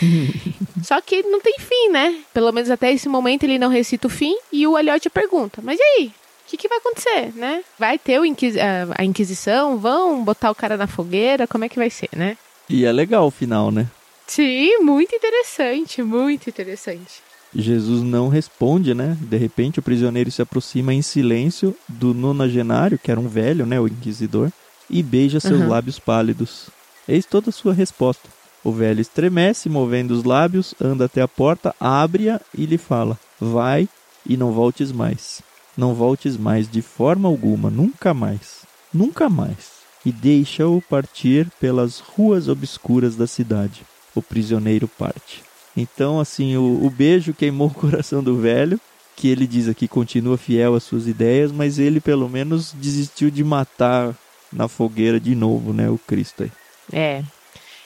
[0.82, 2.22] Só que não tem fim, né?
[2.32, 4.36] Pelo menos até esse momento ele não recita o fim.
[4.52, 6.06] E o Elliot pergunta: Mas e aí?
[6.06, 7.62] O que, que vai acontecer, né?
[7.78, 9.76] Vai ter o inquisi- a, a Inquisição?
[9.76, 11.46] Vão botar o cara na fogueira?
[11.46, 12.38] Como é que vai ser, né?
[12.70, 13.86] E é legal o final, né?
[14.26, 17.22] Sim, muito interessante, muito interessante.
[17.54, 19.16] Jesus não responde, né?
[19.20, 23.80] De repente o prisioneiro se aproxima em silêncio do nonagenário, que era um velho, né?
[23.80, 24.50] O inquisidor,
[24.90, 25.68] e beija seus Uhum.
[25.68, 26.68] lábios pálidos.
[27.06, 28.28] Eis toda a sua resposta.
[28.62, 33.88] O velho estremece, movendo os lábios, anda até a porta, abre-a e lhe fala: Vai
[34.26, 35.40] e não voltes mais.
[35.76, 38.66] Não voltes mais de forma alguma, nunca mais.
[38.92, 39.78] Nunca mais.
[40.04, 43.82] E deixa-o partir pelas ruas obscuras da cidade.
[44.14, 45.42] O prisioneiro parte.
[45.76, 48.80] Então, assim, o, o beijo queimou o coração do velho,
[49.16, 53.42] que ele diz aqui continua fiel às suas ideias, mas ele pelo menos desistiu de
[53.42, 54.14] matar
[54.52, 56.52] na fogueira de novo, né, o Cristo aí.
[56.92, 57.22] É.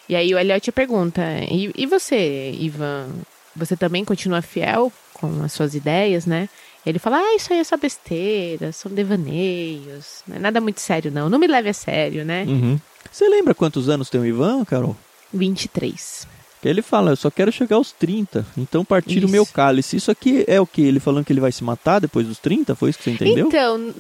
[0.09, 3.09] E aí o Elliot pergunta: e, e você, Ivan?
[3.55, 6.49] Você também continua fiel com as suas ideias, né?
[6.85, 11.11] Ele fala: Ah, isso aí é só besteira, são devaneios, não é nada muito sério,
[11.11, 11.29] não.
[11.29, 12.45] Não me leve a sério, né?
[12.47, 12.79] Uhum.
[13.11, 14.97] Você lembra quantos anos tem o Ivan, Carol?
[15.33, 16.27] 23.
[16.65, 19.29] Ele fala, eu só quero chegar aos 30, então partir o Isso.
[19.29, 19.97] meu cálice.
[19.97, 20.83] Isso aqui é o que?
[20.83, 22.75] Ele falando que ele vai se matar depois dos 30?
[22.75, 23.49] Foi isso que você entendeu?
[23.49, 23.93] Então,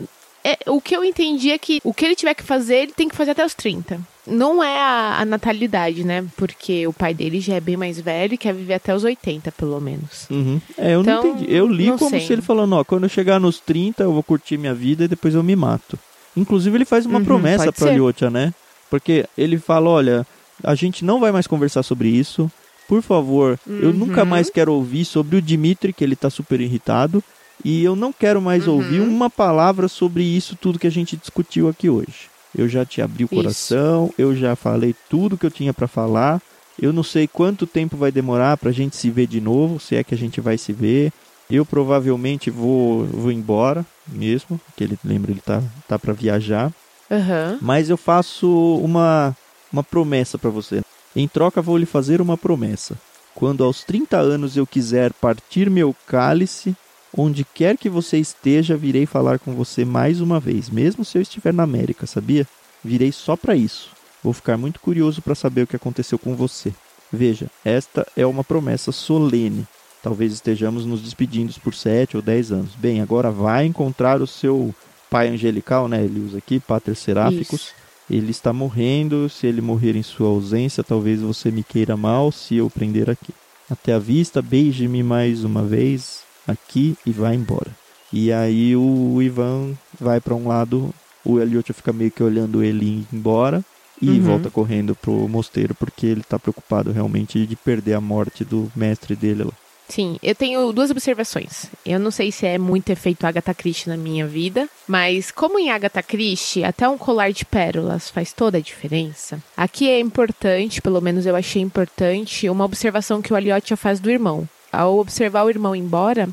[0.45, 3.09] é, o que eu entendi é que o que ele tiver que fazer, ele tem
[3.09, 4.01] que fazer até os 30.
[4.27, 6.25] Não é a, a natalidade, né?
[6.37, 9.51] Porque o pai dele já é bem mais velho e quer viver até os 80,
[9.53, 10.27] pelo menos.
[10.31, 10.61] Uhum.
[10.79, 11.53] É, eu Então, não entendi.
[11.53, 12.21] Eu li como sei.
[12.21, 15.09] se ele falando, ó, quando eu chegar nos 30, eu vou curtir minha vida e
[15.09, 15.99] depois eu me mato.
[16.37, 17.95] Inclusive, ele faz uma Uhum, promessa pra ser.
[17.95, 18.55] Lyotia, né?
[18.89, 20.27] Porque ele fala, olha,
[20.63, 22.51] a gente não vai mais conversar sobre isso.
[22.89, 23.99] Por favor, eu Uhum.
[23.99, 27.23] nunca mais quero ouvir sobre o Dimitri, que ele tá super irritado.
[27.65, 28.75] E eu não quero mais Uhum.
[28.75, 32.29] ouvir uma palavra sobre isso tudo que a gente discutiu aqui hoje.
[32.57, 33.37] Eu já te abri o Isso.
[33.37, 36.41] coração, eu já falei tudo que eu tinha pra falar.
[36.81, 40.03] Eu não sei quanto tempo vai demorar pra gente se ver de novo, se é
[40.03, 41.13] que a gente vai se ver.
[41.49, 46.73] Eu provavelmente vou, vou embora mesmo, que ele lembra ele tá tá para viajar,
[47.11, 47.59] Aham.
[47.61, 48.49] mas eu faço
[48.83, 49.35] uma
[49.73, 50.83] uma promessa pra você.
[51.15, 52.97] Em troca vou lhe fazer uma promessa.
[53.35, 56.77] Quando aos 30 anos eu quiser partir meu cálice,
[57.17, 61.23] onde quer que você esteja, virei falar com você mais uma vez, mesmo se eu
[61.23, 62.47] estiver na América, sabia?
[62.85, 63.91] Virei só para isso.
[64.23, 66.73] Vou ficar muito curioso para saber o que aconteceu com você.
[67.13, 69.67] Veja, esta é uma promessa solene.
[70.03, 72.75] Talvez estejamos nos despedindo por sete ou dez anos.
[72.75, 74.75] Bem, agora vai encontrar o seu
[75.11, 76.03] pai angelical, né?
[76.03, 77.61] Ele usa aqui, Pater Seráficos.
[77.61, 77.82] Isso.
[78.13, 79.29] Ele está morrendo.
[79.29, 83.33] Se ele morrer em sua ausência, talvez você me queira mal se eu prender aqui.
[83.71, 87.71] Até a vista, beije-me mais uma vez aqui e vai embora.
[88.13, 90.93] E aí o Ivan vai para um lado,
[91.25, 93.65] o Elliot fica meio que olhando ele ir embora
[94.01, 94.21] e Uhum.
[94.21, 99.17] volta correndo pro mosteiro porque ele tá preocupado realmente de perder a morte do mestre
[99.17, 99.53] dele lá.
[99.89, 101.67] Sim, eu tenho duas observações.
[101.85, 105.71] Eu não sei se é muito efeito Agatha Christie na minha vida, mas como em
[105.71, 109.43] Agatha Christie, até um colar de pérolas faz toda a diferença.
[109.57, 114.11] Aqui é importante, pelo menos eu achei importante, uma observação que o Aliotia faz do
[114.11, 114.49] irmão.
[114.73, 116.27] Ao observar o irmão embora,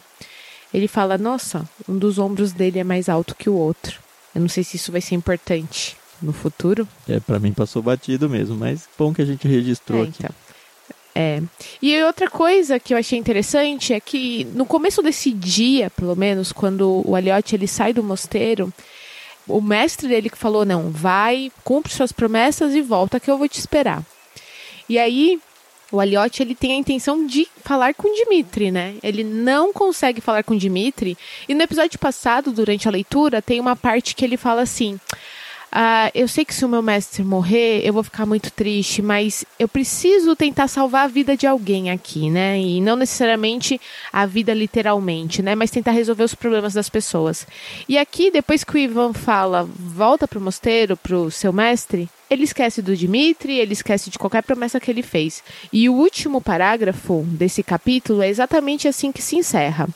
[0.74, 4.00] ele fala: Nossa, um dos ombros dele é mais alto que o outro.
[4.34, 6.88] Eu não sei se isso vai ser importante no futuro.
[7.10, 10.14] É, para mim passou batido mesmo, mas bom que a gente registrou É, aqui.
[10.20, 10.36] então.
[11.22, 11.42] É.
[11.82, 16.54] E outra coisa que eu achei interessante é que no começo desse dia, pelo menos,
[16.54, 18.72] quando o Aliotti ele sai do mosteiro,
[19.46, 23.50] o mestre dele que falou: "Não, vai, cumpre suas promessas e volta que eu vou
[23.50, 24.02] te esperar".
[24.88, 25.42] E aí
[25.92, 28.96] o Aliotti ele tem a intenção de falar com Dimitri, né?
[29.04, 31.18] Ele não consegue falar com Dimitri.
[31.50, 34.98] E no episódio passado, durante a leitura, tem uma parte que ele fala assim:
[35.72, 39.46] ah, eu sei que se o meu mestre morrer, eu vou ficar muito triste, mas
[39.60, 42.60] eu preciso tentar salvar a vida de alguém aqui, né?
[42.60, 43.80] E não necessariamente
[44.12, 45.54] a vida literalmente, né?
[45.54, 47.46] Mas tentar resolver os problemas das pessoas.
[47.88, 52.82] E aqui, depois que o Ivan fala, volta pro mosteiro, pro seu mestre, ele esquece
[52.82, 55.44] do Dimitri, ele esquece de qualquer promessa que ele fez.
[55.74, 59.88] E o último parágrafo desse capítulo é exatamente assim que se encerra.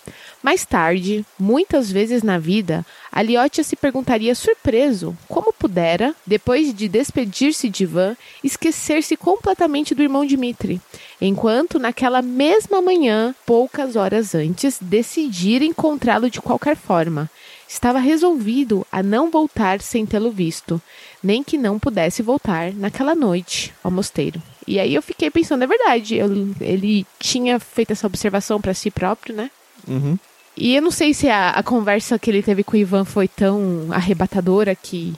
[0.44, 7.70] Mais tarde, muitas vezes na vida, Aliotia se perguntaria surpreso como pudera, depois de despedir-se
[7.70, 10.82] de Ivan, esquecer-se completamente do irmão Dimitri,
[11.22, 17.30] enquanto naquela mesma manhã, poucas horas antes, decidira encontrá-lo de qualquer forma.
[17.66, 20.82] Estava resolvido a não voltar sem tê-lo visto,
[21.24, 24.44] nem que não pudesse voltar naquela noite ao mosteiro.
[24.68, 28.92] E aí eu fiquei pensando, é verdade, eu- ele tinha feito essa observação para si
[28.92, 29.50] próprio, né?
[29.88, 30.18] Uhum.
[30.56, 33.28] E eu não sei se a, a conversa que ele teve com o Ivan foi
[33.28, 35.14] tão arrebatadora que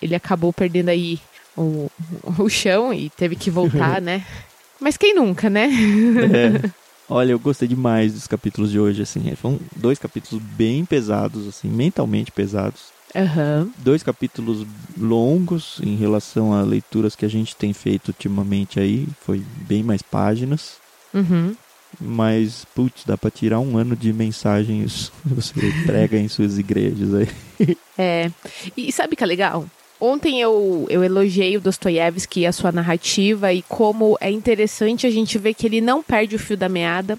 [0.00, 1.18] ele acabou perdendo aí
[1.56, 1.90] o,
[2.38, 4.24] o chão e teve que voltar, né?
[4.80, 5.70] Mas quem nunca, né?
[6.32, 6.70] É.
[7.08, 9.34] Olha, eu gostei demais dos capítulos de hoje, assim.
[9.36, 12.94] Foram dois capítulos bem pesados, assim, mentalmente pesados.
[13.14, 13.70] Aham.
[13.78, 14.66] Dois capítulos
[14.98, 19.06] longos em relação a leituras que a gente tem feito ultimamente aí.
[19.20, 20.78] Foi bem mais páginas.
[21.12, 21.54] Uhum.
[22.00, 25.54] Mas, putz, dá pra tirar um ano de mensagens que você
[25.86, 27.28] prega em suas igrejas aí.
[27.96, 28.28] É.
[28.76, 29.64] E sabe que é legal?
[30.00, 35.10] Ontem eu, eu elogiei o Dostoiévski e a sua narrativa e como é interessante a
[35.10, 37.16] gente ver que ele não perde o fio da meada.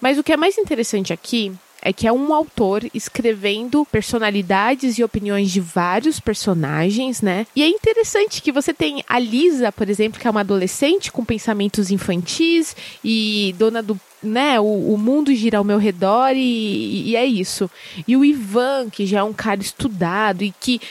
[0.00, 1.52] Mas o que é mais interessante aqui
[1.88, 7.46] é que é um autor escrevendo personalidades e opiniões de vários personagens, né?
[7.56, 11.24] E é interessante que você tem a Lisa, por exemplo, que é uma adolescente com
[11.24, 17.16] pensamentos infantis e dona do né, o, o mundo gira ao meu redor e, e
[17.16, 17.70] é isso.
[18.06, 20.82] E o Ivan, que já é um cara estudado e que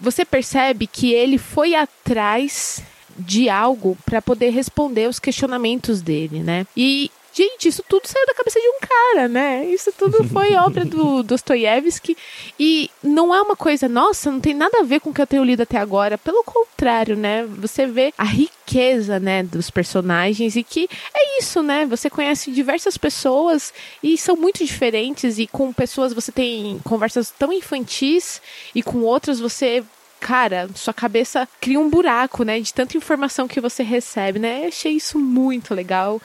[0.00, 2.82] você percebe que ele foi atrás
[3.16, 6.66] de algo para poder responder os questionamentos dele, né?
[6.76, 9.64] E gente, isso tudo saiu da cabeça de um cara, né?
[9.66, 12.16] Isso tudo foi obra do Dostoiévski
[12.58, 15.26] e não é uma coisa, nossa, não tem nada a ver com o que eu
[15.26, 16.18] tenho lido até agora.
[16.18, 17.44] Pelo contrário, né?
[17.58, 21.86] Você vê a riqueza, né, dos personagens e que é isso, né?
[21.86, 23.72] Você conhece diversas pessoas
[24.02, 28.40] e são muito diferentes e com pessoas você tem conversas tão infantis
[28.74, 29.82] e com outras você
[30.20, 34.62] cara, sua cabeça cria um buraco, né, de tanta informação que você recebe, né?
[34.62, 36.22] Eu achei isso muito legal.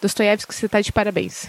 [0.00, 1.46] Dostoiévski, você tá de parabéns.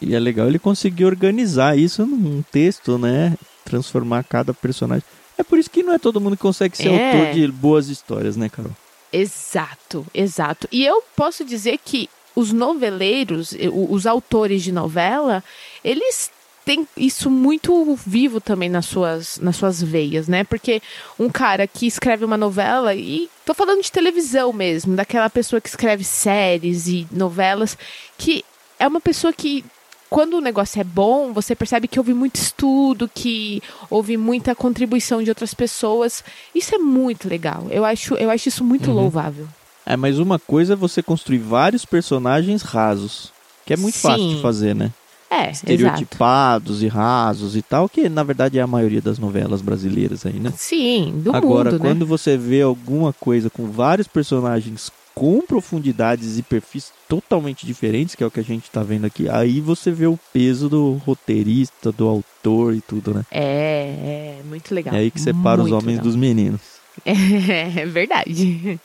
[0.00, 3.36] E é legal ele conseguir organizar isso num texto, né?
[3.64, 5.04] Transformar cada personagem.
[5.36, 7.12] É por isso que não é todo mundo que consegue ser É.
[7.20, 8.72] autor de boas histórias, né, Carol?
[9.12, 10.68] Exato, exato.
[10.70, 15.42] E eu posso dizer que os noveleiros, os autores de novela,
[15.84, 16.30] eles
[16.70, 20.44] têm isso muito vivo também nas suas, nas suas veias, né?
[20.44, 20.80] Porque
[21.18, 25.68] um cara que escreve uma novela, e tô falando de televisão mesmo, daquela pessoa que
[25.68, 27.76] escreve séries e novelas,
[28.16, 28.44] que
[28.78, 29.64] é uma pessoa que
[30.08, 35.22] quando o negócio é bom, você percebe que houve muito estudo, que houve muita contribuição
[35.24, 36.22] de outras pessoas.
[36.54, 37.66] Isso é muito legal.
[37.70, 39.48] Eu acho, eu acho isso muito louvável.
[39.84, 43.32] É, mas uma coisa é você construir vários personagens rasos.
[43.64, 44.42] Que é muito fácil de Sim.
[44.42, 44.92] fazer, né?
[45.30, 45.70] É, exato.
[45.70, 50.40] Estereotipados e rasos e tal, que na verdade é a maioria das novelas brasileiras aí,
[50.40, 50.52] né?
[50.56, 52.06] Sim, do Agora, mundo, quando né?
[52.06, 58.26] você vê alguma coisa com vários personagens com profundidades e perfis totalmente diferentes, que é
[58.26, 62.08] o que a gente tá vendo aqui, aí você vê o peso do roteirista, do
[62.08, 63.24] autor e tudo, né?
[63.30, 64.94] É, é muito legal.
[64.94, 66.04] É aí que separa os Muito homens legal.
[66.04, 66.60] dos meninos.
[67.04, 68.78] É, é verdade.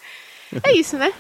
[0.64, 1.12] É isso, né?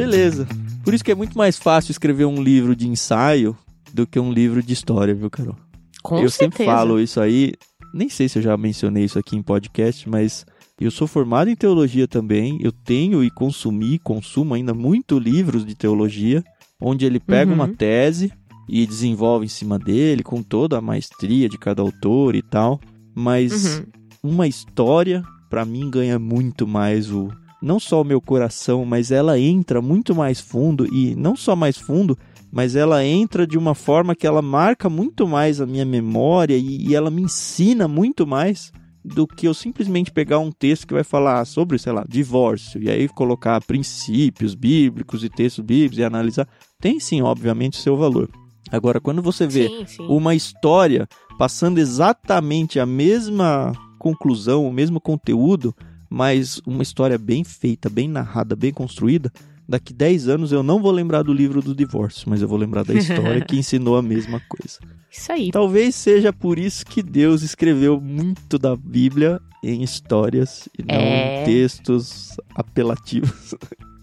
[0.00, 0.46] Beleza.
[0.84, 3.56] Por isso que é muito mais fácil escrever um livro de ensaio
[3.92, 5.56] do que um livro de história, viu, Carol?
[6.02, 6.38] Com eu certeza.
[6.38, 7.52] sempre falo isso aí.
[7.92, 10.46] nem sei se eu já mencionei isso aqui em podcast, mas
[10.80, 12.58] eu sou formado em teologia também.
[12.62, 16.44] Eu tenho e consumi, consumo ainda muito livros de teologia,
[16.80, 17.56] onde ele pega uhum.
[17.56, 18.32] uma tese
[18.68, 22.80] e desenvolve em cima dele com toda a maestria de cada autor e tal.
[23.14, 23.86] Mas uhum.
[24.22, 27.28] uma história, para mim, ganha muito mais o.
[27.60, 31.76] Não só o meu coração, mas ela entra muito mais fundo e não só mais
[31.76, 32.16] fundo,
[32.50, 36.88] mas ela entra de uma forma que ela marca muito mais a minha memória e,
[36.88, 38.72] e ela me ensina muito mais
[39.04, 42.90] do que eu simplesmente pegar um texto que vai falar sobre, sei lá, divórcio, e
[42.90, 46.46] aí colocar princípios bíblicos e textos bíblicos e analisar.
[46.80, 48.28] Tem sim, obviamente, seu valor.
[48.70, 50.06] Agora, quando você vê sim, sim.
[50.08, 55.74] uma história passando exatamente a mesma conclusão, o mesmo conteúdo,
[56.08, 59.32] mas uma história bem feita, bem narrada, bem construída,
[59.68, 62.84] daqui 10 anos eu não vou lembrar do livro do divórcio, mas eu vou lembrar
[62.84, 64.78] da história que ensinou a mesma coisa.
[65.10, 65.50] Isso aí.
[65.50, 71.42] Talvez seja por isso que Deus escreveu muito da Bíblia em histórias e não é...
[71.42, 73.54] em textos apelativos.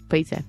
[0.08, 0.44] Pois é.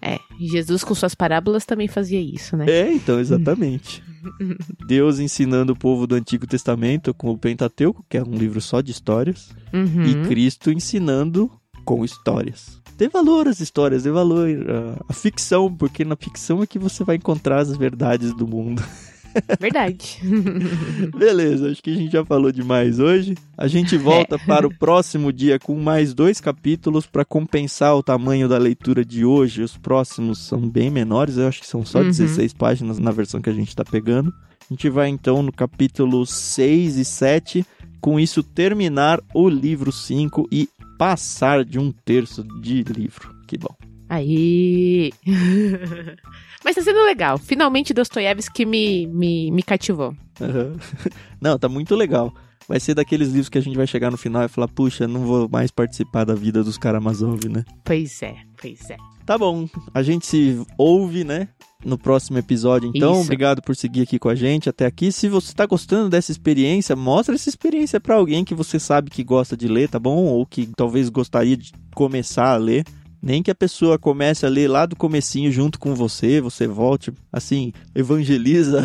[0.00, 2.66] É, Jesus com suas parábolas também fazia isso, né?
[2.68, 4.02] É, então, exatamente.
[4.86, 8.80] Deus ensinando o povo do Antigo Testamento com o Pentateuco, que é um livro só
[8.80, 10.04] de histórias, uhum.
[10.04, 11.50] e Cristo ensinando
[11.84, 12.80] com histórias.
[12.96, 14.48] Dê valor às histórias, dê valor
[15.08, 18.82] à ficção, porque na ficção é que você vai encontrar as verdades do mundo.
[19.58, 20.20] Verdade.
[21.16, 23.34] Beleza, acho que a gente já falou demais hoje.
[23.56, 24.38] A gente volta é.
[24.38, 29.24] para o próximo dia com mais dois capítulos para compensar o tamanho da leitura de
[29.24, 29.62] hoje.
[29.62, 32.06] Os próximos são bem menores, eu acho que são só uhum.
[32.06, 34.32] 16 páginas na versão que a gente está pegando.
[34.70, 37.66] A gente vai então no capítulo 6 e 7,
[38.00, 40.68] com isso terminar o livro 5 e
[40.98, 43.34] passar de um terço de livro.
[43.46, 43.87] Que bom.
[44.08, 45.12] Aí.
[46.64, 47.38] Mas tá sendo legal.
[47.38, 50.14] Finalmente Dostoiévski me, me, me cativou.
[50.40, 50.76] Uhum.
[51.40, 52.32] Não, tá muito legal.
[52.68, 55.22] Vai ser daqueles livros que a gente vai chegar no final e falar, puxa, não
[55.22, 57.64] vou mais participar da vida dos Karamazov, né?
[57.82, 58.96] Pois é, pois é.
[59.24, 61.48] Tá bom, a gente se ouve, né?
[61.82, 63.12] No próximo episódio, então.
[63.12, 63.22] Isso.
[63.22, 65.10] Obrigado por seguir aqui com a gente até aqui.
[65.12, 69.24] Se você tá gostando dessa experiência, mostra essa experiência para alguém que você sabe que
[69.24, 70.24] gosta de ler, tá bom?
[70.24, 72.84] Ou que talvez gostaria de começar a ler.
[73.20, 77.12] Nem que a pessoa comece a ler lá do comecinho junto com você, você volte,
[77.32, 78.84] assim, evangeliza.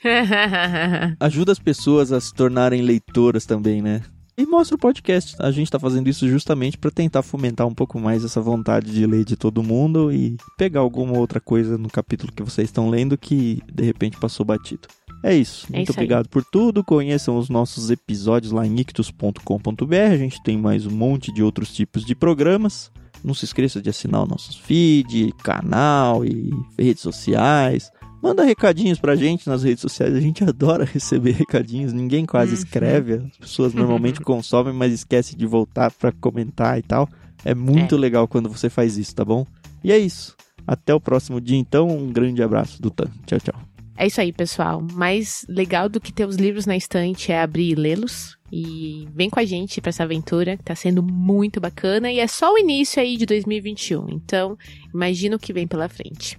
[1.20, 4.02] Ajuda as pessoas a se tornarem leitoras também, né?
[4.38, 5.34] E mostra o podcast.
[5.38, 9.06] A gente está fazendo isso justamente para tentar fomentar um pouco mais essa vontade de
[9.06, 13.16] ler de todo mundo e pegar alguma outra coisa no capítulo que vocês estão lendo
[13.16, 14.88] que de repente passou batido.
[15.22, 15.66] É isso.
[15.72, 16.84] É Muito isso obrigado por tudo.
[16.84, 19.94] Conheçam os nossos episódios lá em ictus.com.br.
[20.12, 22.92] A gente tem mais um monte de outros tipos de programas.
[23.24, 27.90] Não se esqueça de assinar o nosso feed, canal e redes sociais.
[28.22, 31.92] Manda recadinhos pra gente nas redes sociais, a gente adora receber recadinhos.
[31.92, 32.58] Ninguém quase uhum.
[32.58, 37.08] escreve, as pessoas normalmente consomem, mas esquece de voltar para comentar e tal.
[37.44, 37.98] É muito é.
[37.98, 39.46] legal quando você faz isso, tá bom?
[39.84, 40.34] E é isso.
[40.66, 41.88] Até o próximo dia, então.
[41.88, 43.08] Um grande abraço do Tan.
[43.26, 43.75] Tchau, tchau.
[43.96, 44.82] É isso aí, pessoal.
[44.92, 48.36] Mais legal do que ter os livros na estante é abrir e lê-los.
[48.52, 52.26] E vem com a gente para essa aventura, que tá sendo muito bacana e é
[52.26, 54.08] só o início aí de 2021.
[54.10, 54.56] Então,
[54.94, 56.38] imagina o que vem pela frente.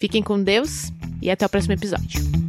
[0.00, 0.90] Fiquem com Deus
[1.22, 2.45] e até o próximo episódio.